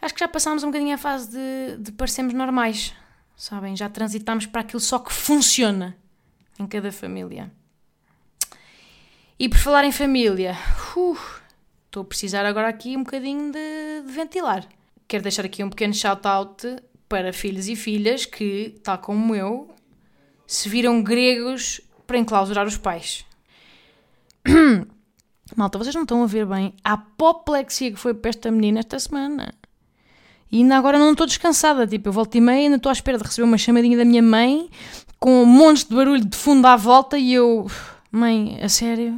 Acho 0.00 0.12
que 0.12 0.20
já 0.20 0.28
passámos 0.28 0.62
um 0.62 0.66
bocadinho 0.66 0.94
a 0.94 0.98
fase 0.98 1.30
de, 1.30 1.82
de 1.82 1.92
parecermos 1.92 2.34
normais, 2.34 2.94
sabem? 3.36 3.74
Já 3.74 3.88
transitámos 3.88 4.44
para 4.44 4.60
aquilo 4.60 4.80
só 4.80 4.98
que 4.98 5.12
funciona 5.12 5.96
em 6.58 6.66
cada 6.66 6.92
família. 6.92 7.50
E 9.38 9.48
por 9.48 9.58
falar 9.58 9.84
em 9.84 9.92
família, 9.92 10.56
uh, 10.96 11.16
estou 11.94 12.02
a 12.02 12.04
precisar 12.04 12.44
agora 12.44 12.68
aqui 12.68 12.96
um 12.96 13.04
bocadinho 13.04 13.52
de, 13.52 14.02
de 14.04 14.12
ventilar. 14.12 14.66
Quero 15.06 15.22
deixar 15.22 15.44
aqui 15.44 15.62
um 15.62 15.70
pequeno 15.70 15.94
shout-out 15.94 16.76
para 17.08 17.32
filhos 17.32 17.68
e 17.68 17.76
filhas 17.76 18.26
que, 18.26 18.74
tal 18.82 18.98
como 18.98 19.32
eu, 19.32 19.70
se 20.44 20.68
viram 20.68 21.00
gregos 21.00 21.80
para 22.04 22.18
enclausurar 22.18 22.66
os 22.66 22.76
pais. 22.76 23.24
Malta, 25.54 25.78
vocês 25.78 25.94
não 25.94 26.02
estão 26.02 26.24
a 26.24 26.26
ver 26.26 26.46
bem 26.46 26.74
a 26.82 26.94
apoplexia 26.94 27.92
que 27.92 27.98
foi 27.98 28.12
para 28.12 28.30
esta 28.30 28.50
menina 28.50 28.80
esta 28.80 28.98
semana. 28.98 29.54
E 30.50 30.58
ainda 30.58 30.76
agora 30.76 30.98
não 30.98 31.12
estou 31.12 31.26
descansada. 31.28 31.86
Tipo, 31.86 32.08
eu 32.08 32.12
volto 32.12 32.34
e 32.34 32.40
meia 32.40 32.64
ainda 32.64 32.76
estou 32.76 32.90
à 32.90 32.92
espera 32.92 33.18
de 33.18 33.24
receber 33.24 33.44
uma 33.44 33.58
chamadinha 33.58 33.96
da 33.96 34.04
minha 34.04 34.22
mãe 34.22 34.68
com 35.20 35.44
um 35.44 35.46
monte 35.46 35.88
de 35.88 35.94
barulho 35.94 36.24
de 36.24 36.36
fundo 36.36 36.66
à 36.66 36.74
volta 36.74 37.16
e 37.16 37.34
eu. 37.34 37.70
Mãe, 38.10 38.58
a 38.60 38.68
sério? 38.68 39.16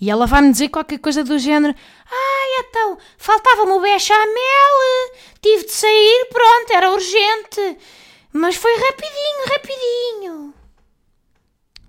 E 0.00 0.10
ela 0.10 0.26
vai-me 0.26 0.50
dizer 0.50 0.68
qualquer 0.68 0.98
coisa 0.98 1.24
do 1.24 1.38
género: 1.38 1.74
Ai, 2.10 2.64
então, 2.64 2.98
faltava-me 3.16 3.72
o 3.72 3.80
bechamel, 3.80 5.14
tive 5.40 5.64
de 5.64 5.72
sair, 5.72 6.28
pronto, 6.30 6.72
era 6.72 6.90
urgente. 6.90 7.78
Mas 8.32 8.56
foi 8.56 8.72
rapidinho, 8.76 9.48
rapidinho. 9.48 10.54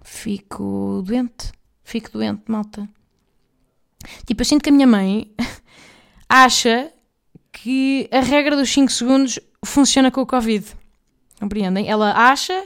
Fico 0.04 1.04
doente, 1.06 1.52
fico 1.84 2.12
doente, 2.12 2.44
malta. 2.48 2.88
Tipo, 4.26 4.42
eu 4.42 4.46
sinto 4.46 4.64
que 4.64 4.70
a 4.70 4.74
minha 4.74 4.88
mãe 4.88 5.34
acha 6.30 6.92
que 7.52 8.08
a 8.12 8.20
regra 8.20 8.56
dos 8.56 8.70
5 8.72 8.92
segundos 8.92 9.40
funciona 9.66 10.10
com 10.10 10.22
o 10.22 10.26
Covid. 10.26 10.66
Compreendem? 11.40 11.90
Ela 11.90 12.30
acha 12.30 12.64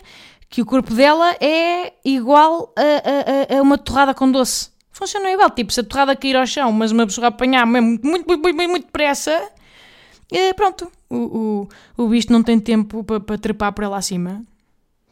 que 0.50 0.62
o 0.62 0.66
corpo 0.66 0.94
dela 0.94 1.36
é 1.40 1.94
igual 2.06 2.74
a, 2.78 3.56
a, 3.56 3.58
a 3.58 3.62
uma 3.62 3.78
torrada 3.78 4.14
com 4.14 4.32
doce. 4.32 4.71
Funciona 5.02 5.32
igual, 5.32 5.50
tipo, 5.50 5.74
se 5.74 5.80
a 5.80 5.84
torrada 5.84 6.16
cair 6.16 6.36
ao 6.36 6.46
chão, 6.46 6.72
mas 6.72 6.92
uma 6.92 7.08
pessoa 7.08 7.26
apanhar 7.26 7.66
muito, 7.66 8.06
muito, 8.06 8.28
muito, 8.28 8.40
muito, 8.40 8.70
muito 8.70 8.86
depressa, 8.86 9.50
é, 10.32 10.54
pronto, 10.54 10.92
o, 11.10 11.68
o, 11.98 12.04
o 12.04 12.08
bicho 12.08 12.32
não 12.32 12.44
tem 12.44 12.60
tempo 12.60 13.04
para 13.04 13.20
pa 13.20 13.36
trepar 13.36 13.74
para 13.74 13.90
lá 13.90 13.98
acima. 13.98 14.46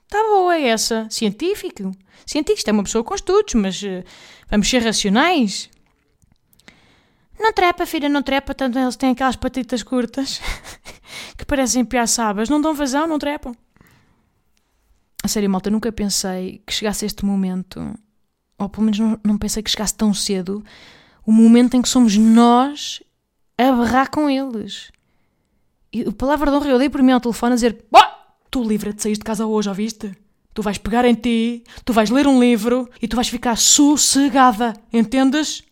Está 0.03 0.21
boa 0.25 0.55
essa. 0.55 1.07
Científico. 1.09 1.91
Científico, 2.23 2.59
isto 2.59 2.67
é 2.67 2.71
uma 2.71 2.83
pessoa 2.83 3.03
com 3.03 3.15
estudos, 3.15 3.55
mas 3.55 3.81
uh, 3.81 4.03
vamos 4.47 4.69
ser 4.69 4.83
racionais. 4.83 5.71
Não 7.39 7.51
trepa, 7.51 7.83
filha, 7.87 8.07
não 8.07 8.21
trepa, 8.21 8.53
tanto 8.53 8.77
eles 8.77 8.95
têm 8.95 9.09
aquelas 9.09 9.37
patitas 9.37 9.81
curtas 9.81 10.39
que 11.35 11.45
parecem 11.45 11.83
piaçabas. 11.83 12.47
Não 12.47 12.61
dão 12.61 12.75
vazão, 12.75 13.07
não 13.07 13.17
trepam. 13.17 13.55
A 15.23 15.27
sério, 15.27 15.49
malta, 15.49 15.71
nunca 15.71 15.91
pensei 15.91 16.61
que 16.63 16.71
chegasse 16.71 17.07
este 17.07 17.25
momento, 17.25 17.91
ou 18.59 18.69
pelo 18.69 18.83
menos 18.83 18.99
não, 18.99 19.19
não 19.23 19.37
pensei 19.37 19.63
que 19.63 19.71
chegasse 19.71 19.95
tão 19.95 20.13
cedo, 20.13 20.63
o 21.25 21.31
momento 21.31 21.75
em 21.75 21.81
que 21.81 21.89
somos 21.89 22.17
nós 22.17 23.01
a 23.57 23.71
berrar 23.71 24.09
com 24.09 24.29
eles. 24.29 24.91
E 25.91 26.03
a 26.03 26.11
palavra 26.11 26.51
de 26.51 26.57
honra 26.57 26.69
eu 26.69 26.77
dei 26.77 26.89
por 26.89 27.01
mim 27.01 27.13
ao 27.13 27.19
telefone 27.19 27.53
a 27.53 27.55
dizer: 27.55 27.85
Tu 28.51 28.63
livre 28.63 28.93
de 28.93 29.01
sair 29.01 29.13
de 29.13 29.23
casa 29.23 29.45
hoje, 29.45 29.69
ouviste? 29.69 30.15
Tu 30.53 30.61
vais 30.61 30.77
pegar 30.77 31.05
em 31.05 31.15
ti, 31.15 31.63
tu 31.85 31.93
vais 31.93 32.09
ler 32.09 32.27
um 32.27 32.39
livro 32.39 32.89
e 33.01 33.07
tu 33.07 33.15
vais 33.15 33.29
ficar 33.29 33.55
sossegada, 33.55 34.73
entendes? 34.91 35.63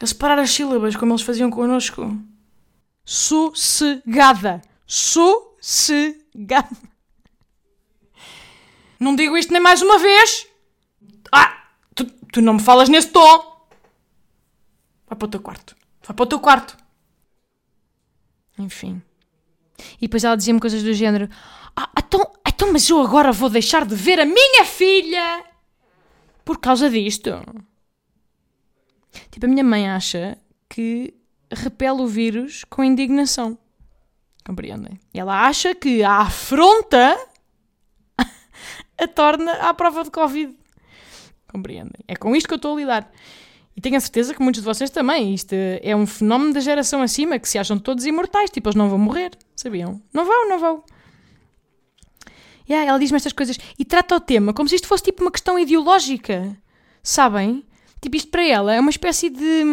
A 0.00 0.06
separar 0.06 0.38
as 0.38 0.50
sílabas 0.50 0.96
como 0.96 1.12
eles 1.12 1.22
faziam 1.22 1.50
connosco. 1.50 2.16
Sossegada. 3.04 4.62
Sossegada. 4.86 6.20
Não 8.98 9.16
digo 9.16 9.36
isto 9.36 9.52
nem 9.52 9.62
mais 9.62 9.82
uma 9.82 9.98
vez. 9.98 10.46
Ah, 11.32 11.64
tu, 11.94 12.04
tu 12.32 12.40
não 12.40 12.54
me 12.54 12.60
falas 12.60 12.88
nesse 12.88 13.08
tom. 13.08 13.68
Vai 15.06 15.16
para 15.18 15.26
o 15.26 15.30
teu 15.30 15.40
quarto. 15.40 15.76
Vai 16.02 16.14
para 16.14 16.22
o 16.22 16.26
teu 16.26 16.40
quarto. 16.40 16.76
Enfim. 18.58 19.02
E 19.96 20.02
depois 20.02 20.24
ela 20.24 20.36
dizia-me 20.36 20.60
coisas 20.60 20.82
do 20.82 20.92
género: 20.92 21.28
Ah, 21.74 21.90
então, 21.98 22.32
então, 22.46 22.72
mas 22.72 22.88
eu 22.88 23.00
agora 23.00 23.32
vou 23.32 23.48
deixar 23.48 23.86
de 23.86 23.94
ver 23.94 24.20
a 24.20 24.26
minha 24.26 24.64
filha 24.64 25.44
por 26.44 26.58
causa 26.58 26.90
disto. 26.90 27.30
Tipo, 29.30 29.46
a 29.46 29.48
minha 29.48 29.64
mãe 29.64 29.88
acha 29.88 30.38
que 30.68 31.14
repele 31.50 32.02
o 32.02 32.06
vírus 32.06 32.64
com 32.64 32.84
indignação. 32.84 33.58
Compreendem? 34.44 35.00
Ela 35.12 35.46
acha 35.46 35.74
que 35.74 36.02
a 36.02 36.18
afronta 36.18 37.18
a 38.98 39.08
torna 39.08 39.52
à 39.52 39.74
prova 39.74 40.04
de 40.04 40.10
Covid. 40.10 40.59
Compreendem? 41.50 42.00
É 42.06 42.14
com 42.14 42.34
isto 42.36 42.46
que 42.46 42.54
eu 42.54 42.56
estou 42.56 42.74
a 42.74 42.80
lidar. 42.80 43.12
E 43.76 43.80
tenho 43.80 43.96
a 43.96 44.00
certeza 44.00 44.34
que 44.34 44.42
muitos 44.42 44.62
de 44.62 44.66
vocês 44.66 44.90
também. 44.90 45.34
Isto 45.34 45.54
é 45.54 45.94
um 45.94 46.06
fenómeno 46.06 46.52
da 46.52 46.60
geração 46.60 47.02
acima 47.02 47.38
que 47.38 47.48
se 47.48 47.58
acham 47.58 47.78
todos 47.78 48.04
imortais. 48.04 48.50
Tipo, 48.50 48.68
eles 48.68 48.76
não 48.76 48.88
vão 48.88 48.98
morrer. 48.98 49.32
Sabiam? 49.56 50.00
Não 50.12 50.24
vão, 50.24 50.48
não 50.48 50.58
vão. 50.58 50.84
Yeah, 52.68 52.88
ela 52.88 52.98
diz-me 52.98 53.16
estas 53.16 53.32
coisas 53.32 53.58
e 53.76 53.84
trata 53.84 54.14
o 54.14 54.20
tema 54.20 54.52
como 54.52 54.68
se 54.68 54.76
isto 54.76 54.86
fosse 54.86 55.02
tipo 55.02 55.22
uma 55.22 55.30
questão 55.30 55.58
ideológica. 55.58 56.56
Sabem? 57.02 57.64
Tipo, 58.00 58.16
isto 58.16 58.30
para 58.30 58.46
ela 58.46 58.72
é 58.72 58.80
uma 58.80 58.90
espécie 58.90 59.28
de, 59.28 59.64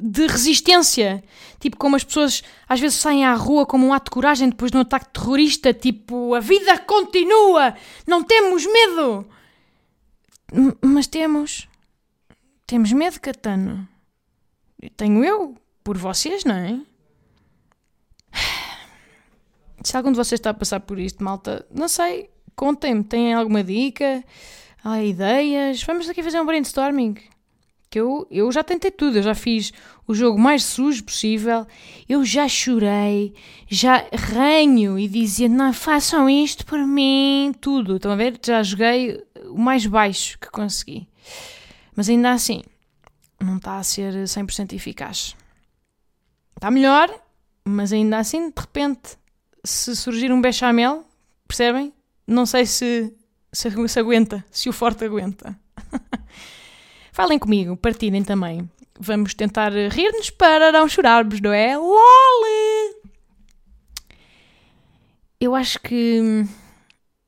de 0.00 0.26
resistência. 0.26 1.22
Tipo, 1.58 1.76
como 1.76 1.96
as 1.96 2.04
pessoas 2.04 2.42
às 2.68 2.78
vezes 2.78 2.98
saem 2.98 3.24
à 3.24 3.34
rua 3.34 3.66
como 3.66 3.86
um 3.86 3.92
ato 3.92 4.04
de 4.04 4.10
coragem 4.12 4.48
depois 4.48 4.70
de 4.70 4.76
um 4.76 4.80
ataque 4.80 5.08
terrorista. 5.12 5.74
Tipo, 5.74 6.34
a 6.34 6.40
vida 6.40 6.78
continua! 6.78 7.74
Não 8.06 8.22
temos 8.22 8.64
medo! 8.66 9.26
Mas 10.82 11.06
temos. 11.06 11.68
Temos 12.66 12.92
medo, 12.92 13.18
Catano. 13.20 13.88
Tenho 14.96 15.24
eu, 15.24 15.56
por 15.82 15.96
vocês, 15.96 16.44
não 16.44 16.54
é? 16.54 16.80
Se 19.82 19.96
algum 19.96 20.10
de 20.10 20.16
vocês 20.16 20.38
está 20.38 20.50
a 20.50 20.54
passar 20.54 20.80
por 20.80 20.98
isto, 20.98 21.24
malta, 21.24 21.66
não 21.72 21.88
sei, 21.88 22.30
contem-me, 22.54 23.02
têm 23.02 23.32
alguma 23.34 23.64
dica, 23.64 24.22
há 24.84 25.02
ideias? 25.02 25.82
Vamos 25.82 26.08
aqui 26.08 26.22
fazer 26.22 26.40
um 26.40 26.46
brainstorming. 26.46 27.16
Que 27.88 28.00
eu, 28.00 28.26
eu 28.30 28.50
já 28.50 28.64
tentei 28.64 28.90
tudo, 28.90 29.18
eu 29.18 29.22
já 29.22 29.34
fiz 29.34 29.72
o 30.06 30.14
jogo 30.14 30.38
mais 30.38 30.64
sujo 30.64 31.04
possível, 31.04 31.66
eu 32.08 32.24
já 32.24 32.48
chorei, 32.48 33.34
já 33.68 34.06
ranho 34.14 34.98
e 34.98 35.06
dizia, 35.06 35.48
não 35.48 35.74
façam 35.74 36.28
isto 36.28 36.64
por 36.64 36.78
mim, 36.78 37.54
tudo. 37.60 37.96
Estão 37.96 38.12
a 38.12 38.16
ver? 38.16 38.38
Já 38.42 38.62
joguei 38.62 39.22
o 39.46 39.58
mais 39.58 39.86
baixo 39.86 40.38
que 40.38 40.50
consegui. 40.50 41.08
Mas 41.94 42.08
ainda 42.08 42.32
assim, 42.32 42.62
não 43.40 43.56
está 43.56 43.78
a 43.78 43.82
ser 43.82 44.14
100% 44.14 44.72
eficaz. 44.72 45.36
Está 46.56 46.70
melhor, 46.70 47.10
mas 47.64 47.92
ainda 47.92 48.18
assim, 48.18 48.50
de 48.50 48.60
repente, 48.60 49.18
se 49.64 49.94
surgir 49.96 50.32
um 50.32 50.40
bechamel, 50.40 51.04
percebem? 51.46 51.92
Não 52.26 52.46
sei 52.46 52.66
se, 52.66 53.12
se, 53.52 53.88
se 53.88 54.00
aguenta, 54.00 54.44
se 54.50 54.68
o 54.68 54.72
forte 54.72 55.04
aguenta. 55.04 55.58
Falem 57.12 57.38
comigo, 57.38 57.76
partilhem 57.76 58.24
também. 58.24 58.68
Vamos 58.98 59.34
tentar 59.34 59.72
rir-nos 59.72 60.30
para 60.30 60.72
não 60.72 60.88
chorarmos, 60.88 61.40
não 61.40 61.52
é? 61.52 61.76
LOL! 61.76 63.02
Eu 65.40 65.54
acho 65.54 65.80
que. 65.80 66.46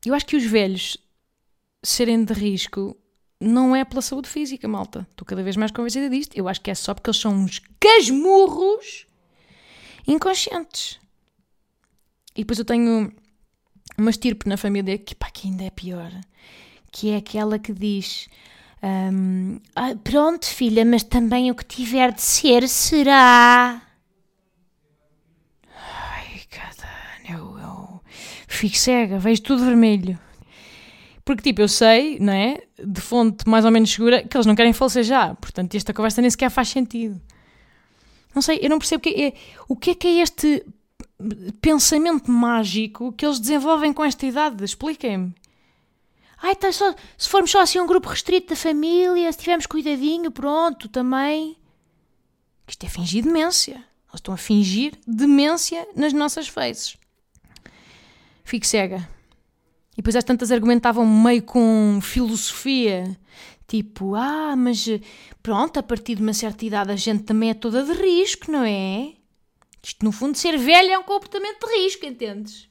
Eu 0.06 0.14
acho 0.14 0.26
que 0.26 0.36
os 0.36 0.44
velhos 0.44 0.96
serem 1.84 2.24
de 2.24 2.32
risco 2.32 2.96
não 3.40 3.76
é 3.76 3.84
pela 3.84 4.00
saúde 4.00 4.28
física, 4.28 4.66
malta. 4.66 5.06
Estou 5.10 5.26
cada 5.26 5.42
vez 5.42 5.56
mais 5.56 5.70
convencida 5.70 6.08
disto. 6.08 6.36
Eu 6.36 6.48
acho 6.48 6.60
que 6.60 6.70
é 6.70 6.74
só 6.74 6.94
porque 6.94 7.10
eles 7.10 7.20
são 7.20 7.34
uns 7.34 7.60
casmurros 7.78 9.06
inconscientes. 10.06 10.98
E 12.34 12.40
depois 12.40 12.58
eu 12.58 12.64
tenho 12.64 13.12
uma 13.98 14.10
estirpe 14.10 14.48
na 14.48 14.56
família 14.56 14.98
que, 14.98 15.14
pá, 15.14 15.30
que 15.30 15.48
ainda 15.48 15.64
é 15.64 15.70
pior. 15.70 16.10
Que 16.90 17.10
é 17.10 17.16
aquela 17.16 17.58
que 17.58 17.72
diz: 17.72 18.28
um, 18.82 19.60
ah, 19.76 19.94
Pronto, 20.02 20.46
filha, 20.46 20.84
mas 20.84 21.02
também 21.02 21.50
o 21.50 21.54
que 21.54 21.64
tiver 21.64 22.12
de 22.12 22.22
ser 22.22 22.68
será. 22.68 23.82
Ai, 25.76 26.40
cada. 26.50 26.88
Eu, 27.28 27.58
eu 27.58 28.00
fico 28.48 28.76
cega, 28.76 29.18
vejo 29.18 29.42
tudo 29.42 29.64
vermelho. 29.64 30.18
Porque, 31.24 31.42
tipo, 31.42 31.62
eu 31.62 31.68
sei, 31.68 32.18
não 32.18 32.32
é? 32.32 32.62
De 32.78 33.00
fonte 33.00 33.48
mais 33.48 33.64
ou 33.64 33.70
menos 33.70 33.90
segura, 33.90 34.22
que 34.22 34.36
eles 34.36 34.46
não 34.46 34.54
querem 34.54 34.74
já. 35.02 35.34
Portanto, 35.36 35.74
esta 35.74 35.94
conversa 35.94 36.20
nem 36.20 36.30
sequer 36.30 36.50
faz 36.50 36.68
sentido. 36.68 37.20
Não 38.34 38.42
sei, 38.42 38.58
eu 38.60 38.68
não 38.68 38.78
percebo 38.78 39.02
que 39.02 39.08
é, 39.08 39.32
o 39.68 39.76
que 39.76 39.90
é 39.90 39.94
que 39.94 40.06
é 40.06 40.22
este 40.22 40.66
pensamento 41.60 42.30
mágico 42.30 43.12
que 43.12 43.24
eles 43.24 43.38
desenvolvem 43.38 43.92
com 43.92 44.04
esta 44.04 44.26
idade. 44.26 44.64
Expliquem-me. 44.64 45.34
Ai, 46.42 46.54
tá 46.54 46.70
só, 46.72 46.94
se 47.16 47.28
formos 47.28 47.50
só 47.50 47.62
assim 47.62 47.80
um 47.80 47.86
grupo 47.86 48.08
restrito 48.08 48.48
da 48.48 48.56
família, 48.56 49.32
se 49.32 49.38
tivermos 49.38 49.66
cuidadinho, 49.66 50.30
pronto, 50.30 50.88
também. 50.88 51.56
Isto 52.68 52.84
é 52.84 52.88
fingir 52.88 53.24
demência. 53.24 53.74
Eles 53.74 54.16
estão 54.16 54.34
a 54.34 54.36
fingir 54.36 54.92
demência 55.06 55.86
nas 55.96 56.12
nossas 56.12 56.48
faces. 56.48 56.98
Fico 58.44 58.66
cega. 58.66 59.08
E 59.94 59.96
depois 59.98 60.16
às 60.16 60.24
tantas 60.24 60.50
argumentavam 60.50 61.06
meio 61.06 61.42
com 61.42 62.00
filosofia, 62.02 63.16
tipo, 63.66 64.14
ah, 64.14 64.54
mas 64.56 64.86
pronto, 65.42 65.78
a 65.78 65.82
partir 65.82 66.16
de 66.16 66.22
uma 66.22 66.34
certa 66.34 66.64
idade 66.64 66.90
a 66.90 66.96
gente 66.96 67.22
também 67.22 67.50
é 67.50 67.54
toda 67.54 67.82
de 67.82 67.92
risco, 67.92 68.50
não 68.50 68.64
é? 68.64 69.12
Isto 69.82 70.04
no 70.04 70.10
fundo 70.10 70.36
ser 70.36 70.56
velho 70.58 70.90
é 70.90 70.98
um 70.98 71.02
comportamento 71.04 71.66
de 71.66 71.76
risco, 71.76 72.06
entendes? 72.06 72.66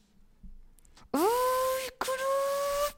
Ui, 1.13 1.91
curu. 1.99 2.97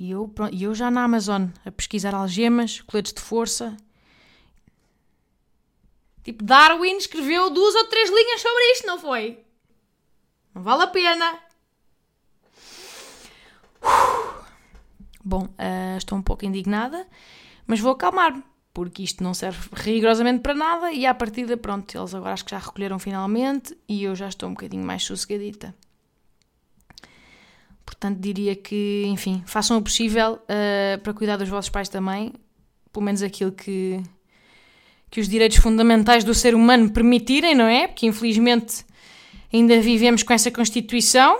E 0.00 0.10
eu, 0.10 0.26
pronto, 0.28 0.56
eu 0.60 0.74
já 0.74 0.90
na 0.90 1.04
Amazon 1.04 1.46
a 1.64 1.70
pesquisar 1.70 2.14
algemas, 2.14 2.80
coletes 2.80 3.12
de 3.12 3.20
força. 3.20 3.76
Tipo, 6.24 6.42
Darwin 6.42 6.96
escreveu 6.96 7.50
duas 7.50 7.74
ou 7.74 7.84
três 7.84 8.08
linhas 8.08 8.40
sobre 8.40 8.72
isto, 8.72 8.86
não 8.86 8.98
foi? 8.98 9.44
Não 10.54 10.62
vale 10.62 10.82
a 10.84 10.86
pena. 10.86 11.38
Bom, 15.24 15.44
uh, 15.44 15.96
estou 15.96 16.18
um 16.18 16.22
pouco 16.22 16.44
indignada, 16.44 17.06
mas 17.66 17.80
vou 17.80 17.92
acalmar-me, 17.92 18.42
porque 18.74 19.02
isto 19.02 19.24
não 19.24 19.32
serve 19.32 19.68
rigorosamente 19.72 20.40
para 20.40 20.54
nada 20.54 20.92
e 20.92 21.06
à 21.06 21.14
partida, 21.14 21.56
pronto, 21.56 21.96
eles 21.96 22.14
agora 22.14 22.34
acho 22.34 22.44
que 22.44 22.50
já 22.50 22.58
recolheram 22.58 22.98
finalmente 22.98 23.76
e 23.88 24.04
eu 24.04 24.14
já 24.14 24.28
estou 24.28 24.48
um 24.48 24.52
bocadinho 24.52 24.84
mais 24.84 25.02
sossegadita. 25.02 25.74
Portanto, 27.86 28.18
diria 28.18 28.56
que, 28.56 29.04
enfim, 29.06 29.42
façam 29.46 29.78
o 29.78 29.82
possível 29.82 30.34
uh, 30.34 30.98
para 31.02 31.14
cuidar 31.14 31.36
dos 31.36 31.48
vossos 31.48 31.70
pais 31.70 31.88
também, 31.88 32.32
pelo 32.92 33.04
menos 33.04 33.22
aquilo 33.22 33.52
que, 33.52 34.02
que 35.10 35.20
os 35.20 35.28
direitos 35.28 35.58
fundamentais 35.58 36.24
do 36.24 36.34
ser 36.34 36.54
humano 36.54 36.90
permitirem, 36.90 37.54
não 37.54 37.66
é? 37.66 37.86
Porque 37.86 38.06
infelizmente 38.06 38.84
ainda 39.52 39.80
vivemos 39.80 40.22
com 40.22 40.32
essa 40.32 40.50
Constituição, 40.50 41.38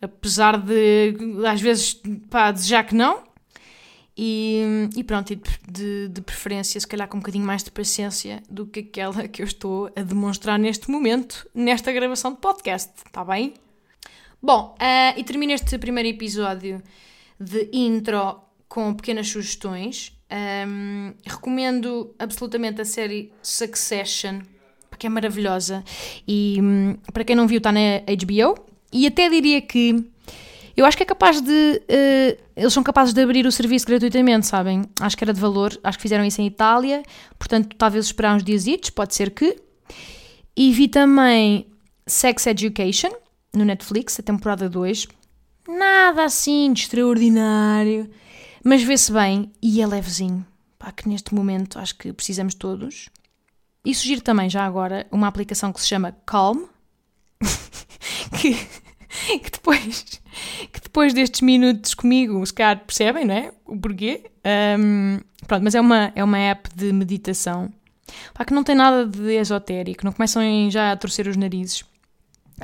apesar 0.00 0.58
de 0.58 1.14
às 1.46 1.60
vezes 1.60 2.00
pá, 2.30 2.50
desejar 2.50 2.84
que 2.84 2.94
não. 2.94 3.22
E, 4.16 4.88
e 4.96 5.02
pronto, 5.02 5.32
e 5.32 5.42
de, 5.68 6.08
de, 6.08 6.20
preferência, 6.20 6.78
se 6.78 6.86
calhar 6.86 7.08
com 7.08 7.16
um 7.16 7.20
bocadinho 7.20 7.44
mais 7.44 7.64
de 7.64 7.70
paciência 7.72 8.42
do 8.48 8.64
que 8.64 8.80
aquela 8.80 9.26
que 9.26 9.42
eu 9.42 9.46
estou 9.46 9.90
a 9.96 10.02
demonstrar 10.02 10.56
neste 10.56 10.88
momento, 10.88 11.48
nesta 11.52 11.90
gravação 11.92 12.32
de 12.32 12.38
podcast, 12.38 12.92
está 13.04 13.24
bem? 13.24 13.54
Bom, 14.40 14.76
uh, 14.78 15.18
e 15.18 15.24
termino 15.24 15.52
este 15.52 15.78
primeiro 15.78 16.08
episódio 16.08 16.80
de 17.40 17.68
intro 17.72 18.40
com 18.68 18.94
pequenas 18.94 19.28
sugestões. 19.28 20.12
Um, 20.68 21.14
recomendo 21.24 22.14
absolutamente 22.18 22.80
a 22.80 22.84
série 22.84 23.32
Succession, 23.42 24.42
porque 24.90 25.06
é 25.06 25.10
maravilhosa. 25.10 25.82
E 26.26 26.58
um, 26.60 26.96
para 27.12 27.24
quem 27.24 27.34
não 27.34 27.46
viu, 27.46 27.58
está 27.58 27.72
na 27.72 28.00
HBO. 28.00 28.73
E 28.94 29.08
até 29.08 29.28
diria 29.28 29.60
que 29.60 30.08
eu 30.76 30.86
acho 30.86 30.96
que 30.96 31.02
é 31.02 31.06
capaz 31.06 31.40
de. 31.40 31.50
Uh, 31.50 32.42
eles 32.56 32.72
são 32.72 32.82
capazes 32.82 33.12
de 33.12 33.20
abrir 33.20 33.44
o 33.44 33.50
serviço 33.50 33.86
gratuitamente, 33.86 34.46
sabem? 34.46 34.84
Acho 35.00 35.16
que 35.16 35.24
era 35.24 35.32
de 35.32 35.40
valor. 35.40 35.76
Acho 35.82 35.98
que 35.98 36.02
fizeram 36.02 36.24
isso 36.24 36.40
em 36.40 36.46
Itália. 36.46 37.02
Portanto, 37.36 37.74
talvez 37.76 38.06
esperar 38.06 38.36
uns 38.36 38.44
dias, 38.44 38.90
pode 38.90 39.14
ser 39.14 39.30
que. 39.30 39.60
E 40.56 40.72
vi 40.72 40.86
também 40.86 41.66
Sex 42.06 42.46
Education 42.46 43.10
no 43.52 43.64
Netflix, 43.64 44.18
a 44.20 44.22
temporada 44.22 44.68
2. 44.68 45.08
Nada 45.68 46.24
assim 46.24 46.72
de 46.72 46.82
extraordinário, 46.82 48.08
mas 48.62 48.82
vê-se 48.82 49.12
bem 49.12 49.50
e 49.60 49.80
é 49.80 49.86
levezinho. 49.86 50.46
Pá, 50.78 50.92
que 50.92 51.08
neste 51.08 51.34
momento 51.34 51.78
acho 51.78 51.96
que 51.96 52.12
precisamos 52.12 52.54
todos. 52.54 53.08
E 53.84 53.94
sugiro 53.94 54.20
também, 54.20 54.48
já 54.48 54.64
agora, 54.64 55.06
uma 55.10 55.26
aplicação 55.26 55.72
que 55.72 55.80
se 55.80 55.86
chama 55.86 56.16
Calm, 56.24 56.66
que 58.40 58.56
que 59.42 59.50
depois, 59.50 60.20
que 60.72 60.80
depois 60.80 61.14
destes 61.14 61.40
minutos 61.40 61.94
comigo, 61.94 62.44
se 62.44 62.52
calhar 62.52 62.84
percebem, 62.84 63.24
não 63.24 63.34
é? 63.34 63.52
O 63.64 63.76
porquê. 63.76 64.30
Um, 64.78 65.18
pronto, 65.46 65.62
mas 65.62 65.74
é 65.74 65.80
uma, 65.80 66.12
é 66.14 66.24
uma 66.24 66.38
app 66.38 66.68
de 66.74 66.92
meditação 66.92 67.72
pá, 68.32 68.44
que 68.44 68.54
não 68.54 68.64
tem 68.64 68.74
nada 68.74 69.06
de 69.06 69.34
esotérico, 69.34 70.04
não 70.04 70.12
começam 70.12 70.42
já 70.70 70.92
a 70.92 70.96
torcer 70.96 71.26
os 71.26 71.36
narizes. 71.36 71.84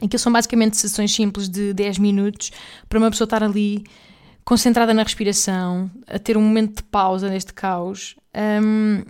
Que 0.08 0.16
são 0.18 0.32
basicamente 0.32 0.76
sessões 0.76 1.12
simples 1.12 1.48
de 1.48 1.74
10 1.74 1.98
minutos 1.98 2.52
para 2.88 2.98
uma 2.98 3.10
pessoa 3.10 3.26
estar 3.26 3.42
ali 3.42 3.84
concentrada 4.44 4.94
na 4.94 5.02
respiração, 5.02 5.90
a 6.06 6.18
ter 6.18 6.36
um 6.36 6.42
momento 6.42 6.76
de 6.76 6.82
pausa 6.84 7.28
neste 7.28 7.52
caos. 7.52 8.14
Um, 8.62 9.02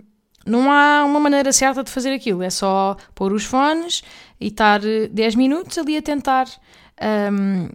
não 0.45 0.71
há 0.71 1.05
uma 1.05 1.19
maneira 1.19 1.53
certa 1.53 1.83
de 1.83 1.91
fazer 1.91 2.11
aquilo, 2.11 2.41
é 2.41 2.49
só 2.49 2.97
pôr 3.13 3.31
os 3.31 3.45
fones 3.45 4.01
e 4.39 4.47
estar 4.47 4.81
10 4.81 5.35
minutos 5.35 5.77
ali 5.77 5.97
a 5.97 6.01
tentar 6.01 6.47
um, 7.01 7.69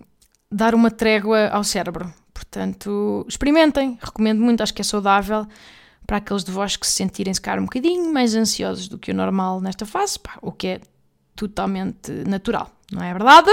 dar 0.50 0.74
uma 0.74 0.90
trégua 0.90 1.48
ao 1.48 1.64
cérebro. 1.64 2.12
Portanto, 2.32 3.24
experimentem, 3.28 3.98
recomendo 4.00 4.40
muito, 4.40 4.62
acho 4.62 4.74
que 4.74 4.82
é 4.82 4.84
saudável 4.84 5.46
para 6.06 6.18
aqueles 6.18 6.44
de 6.44 6.52
vós 6.52 6.76
que 6.76 6.86
se 6.86 6.92
sentirem 6.92 7.34
se 7.34 7.40
calhar 7.40 7.60
um 7.60 7.64
bocadinho 7.64 8.12
mais 8.12 8.34
ansiosos 8.34 8.88
do 8.88 8.98
que 8.98 9.10
o 9.10 9.14
normal 9.14 9.60
nesta 9.60 9.84
fase, 9.84 10.18
pá, 10.18 10.38
o 10.40 10.52
que 10.52 10.66
é 10.68 10.80
totalmente 11.34 12.12
natural, 12.26 12.70
não 12.92 13.02
é 13.02 13.12
verdade? 13.12 13.50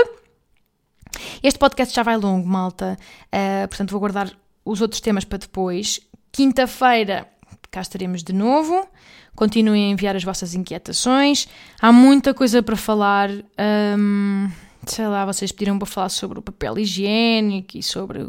Este 1.42 1.58
podcast 1.58 1.94
já 1.94 2.04
vai 2.04 2.18
longo, 2.18 2.48
malta, 2.48 2.98
uh, 3.28 3.68
portanto 3.68 3.92
vou 3.92 4.00
guardar 4.00 4.32
os 4.64 4.82
outros 4.82 5.02
temas 5.02 5.26
para 5.26 5.40
depois. 5.40 6.00
Quinta-feira 6.32 7.28
cá 7.74 7.82
estaremos 7.82 8.24
de 8.24 8.32
novo. 8.32 8.88
Continuem 9.36 9.86
a 9.86 9.88
enviar 9.90 10.16
as 10.16 10.24
vossas 10.24 10.54
inquietações. 10.54 11.48
Há 11.82 11.92
muita 11.92 12.34
coisa 12.34 12.62
para 12.62 12.76
falar. 12.76 13.30
Um, 14.00 14.48
sei 14.86 15.08
lá, 15.08 15.26
vocês 15.26 15.52
pediram 15.52 15.78
para 15.78 15.88
falar 15.88 16.10
sobre 16.10 16.40
o 16.40 16.42
papel 16.42 16.80
higiênico 16.80 17.78
e 17.78 17.84
sobre 17.84 18.26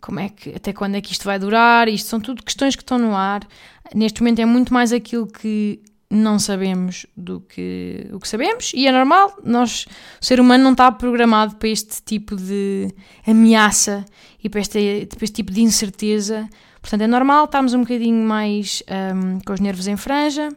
como 0.00 0.20
é 0.20 0.28
que, 0.28 0.50
até 0.50 0.72
quando 0.72 0.94
é 0.94 1.00
que 1.00 1.12
isto 1.12 1.24
vai 1.24 1.38
durar, 1.38 1.88
isto 1.88 2.08
são 2.08 2.20
tudo 2.20 2.42
questões 2.42 2.76
que 2.76 2.82
estão 2.82 2.98
no 2.98 3.14
ar. 3.14 3.46
Neste 3.94 4.20
momento 4.20 4.40
é 4.40 4.44
muito 4.44 4.72
mais 4.72 4.92
aquilo 4.92 5.26
que 5.26 5.80
não 6.10 6.38
sabemos 6.38 7.06
do 7.16 7.40
que 7.40 8.08
o 8.12 8.18
que 8.18 8.26
sabemos 8.26 8.72
e 8.74 8.86
é 8.86 8.92
normal, 8.92 9.36
nós, 9.44 9.86
o 10.20 10.24
ser 10.24 10.40
humano 10.40 10.64
não 10.64 10.72
está 10.72 10.90
programado 10.90 11.56
para 11.56 11.68
este 11.68 12.02
tipo 12.02 12.34
de 12.34 12.88
ameaça 13.26 14.06
e 14.42 14.48
para 14.48 14.60
este, 14.60 15.06
para 15.06 15.24
este 15.24 15.34
tipo 15.34 15.52
de 15.52 15.60
incerteza, 15.60 16.48
portanto 16.80 17.02
é 17.02 17.06
normal 17.06 17.44
estarmos 17.44 17.74
um 17.74 17.80
bocadinho 17.80 18.24
mais 18.24 18.82
um, 19.14 19.40
com 19.40 19.52
os 19.52 19.60
nervos 19.60 19.86
em 19.86 19.98
franja, 19.98 20.48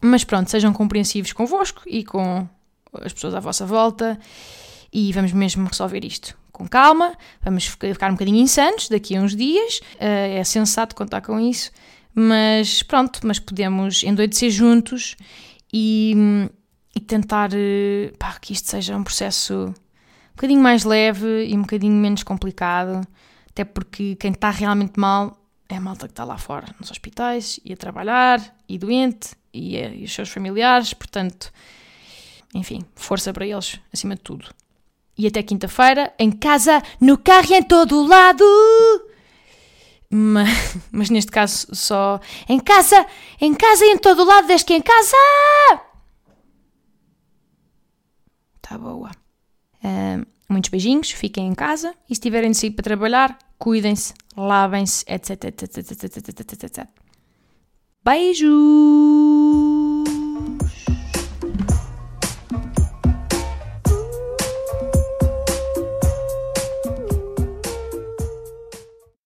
mas 0.00 0.22
pronto, 0.22 0.48
sejam 0.48 0.72
compreensivos 0.72 1.32
convosco 1.32 1.82
e 1.84 2.04
com 2.04 2.48
as 2.94 3.12
pessoas 3.12 3.34
à 3.34 3.40
vossa 3.40 3.66
volta 3.66 4.18
e 4.92 5.12
vamos 5.12 5.32
mesmo 5.32 5.66
resolver 5.66 6.04
isto 6.04 6.36
com 6.58 6.66
calma, 6.66 7.16
vamos 7.42 7.66
ficar 7.66 8.10
um 8.10 8.14
bocadinho 8.14 8.38
insanos 8.38 8.88
daqui 8.88 9.16
a 9.16 9.20
uns 9.20 9.36
dias, 9.36 9.78
uh, 9.94 10.38
é 10.38 10.42
sensato 10.42 10.96
contar 10.96 11.20
com 11.20 11.38
isso, 11.38 11.70
mas 12.12 12.82
pronto, 12.82 13.20
mas 13.22 13.38
podemos 13.38 14.02
endoidecer 14.02 14.50
juntos 14.50 15.14
e, 15.72 16.14
e 16.96 17.00
tentar 17.00 17.50
uh, 17.52 18.18
pá, 18.18 18.36
que 18.40 18.52
isto 18.52 18.68
seja 18.68 18.96
um 18.96 19.04
processo 19.04 19.54
um 19.54 20.34
bocadinho 20.34 20.60
mais 20.60 20.84
leve 20.84 21.46
e 21.46 21.56
um 21.56 21.62
bocadinho 21.62 21.94
menos 21.94 22.24
complicado, 22.24 23.06
até 23.50 23.64
porque 23.64 24.16
quem 24.16 24.32
está 24.32 24.50
realmente 24.50 24.98
mal 24.98 25.38
é 25.68 25.76
a 25.76 25.80
malta 25.80 26.06
que 26.06 26.12
está 26.12 26.24
lá 26.24 26.38
fora, 26.38 26.66
nos 26.80 26.90
hospitais, 26.90 27.60
e 27.64 27.72
a 27.72 27.76
trabalhar, 27.76 28.40
e 28.68 28.78
doente, 28.78 29.30
e, 29.52 29.76
eh, 29.76 29.94
e 29.96 30.04
os 30.04 30.12
seus 30.12 30.28
familiares, 30.28 30.94
portanto 30.94 31.52
enfim, 32.54 32.84
força 32.94 33.32
para 33.32 33.46
eles, 33.46 33.80
acima 33.92 34.14
de 34.14 34.22
tudo. 34.22 34.48
E 35.16 35.26
até 35.26 35.42
quinta-feira, 35.42 36.12
em 36.18 36.30
casa, 36.30 36.82
no 37.00 37.18
carro 37.18 37.48
e 37.50 37.54
em 37.54 37.62
todo 37.62 37.96
o 37.96 38.06
lado. 38.06 38.44
Mas, 40.10 40.48
mas, 40.90 41.10
neste 41.10 41.30
caso 41.30 41.74
só 41.74 42.20
em 42.48 42.58
casa, 42.58 43.06
em 43.40 43.54
casa 43.54 43.84
e 43.84 43.90
em 43.90 43.98
todo 43.98 44.22
o 44.22 44.24
lado, 44.24 44.46
desde 44.46 44.66
que 44.66 44.74
em 44.74 44.80
casa. 44.80 45.16
Tá 48.62 48.78
boa. 48.78 49.10
Uh, 49.82 50.26
muitos 50.48 50.70
beijinhos, 50.70 51.10
fiquem 51.10 51.48
em 51.48 51.54
casa 51.54 51.94
e 52.08 52.14
se 52.14 52.20
tiverem 52.20 52.50
de 52.50 52.56
sair 52.56 52.70
para 52.70 52.84
trabalhar, 52.84 53.38
cuidem-se, 53.58 54.14
lavem-se, 54.36 55.04
etc, 55.08 55.44
etc, 55.44 55.76
etc, 55.78 56.28
etc, 56.28 56.62
etc. 56.64 56.88
Beijo! 58.04 59.67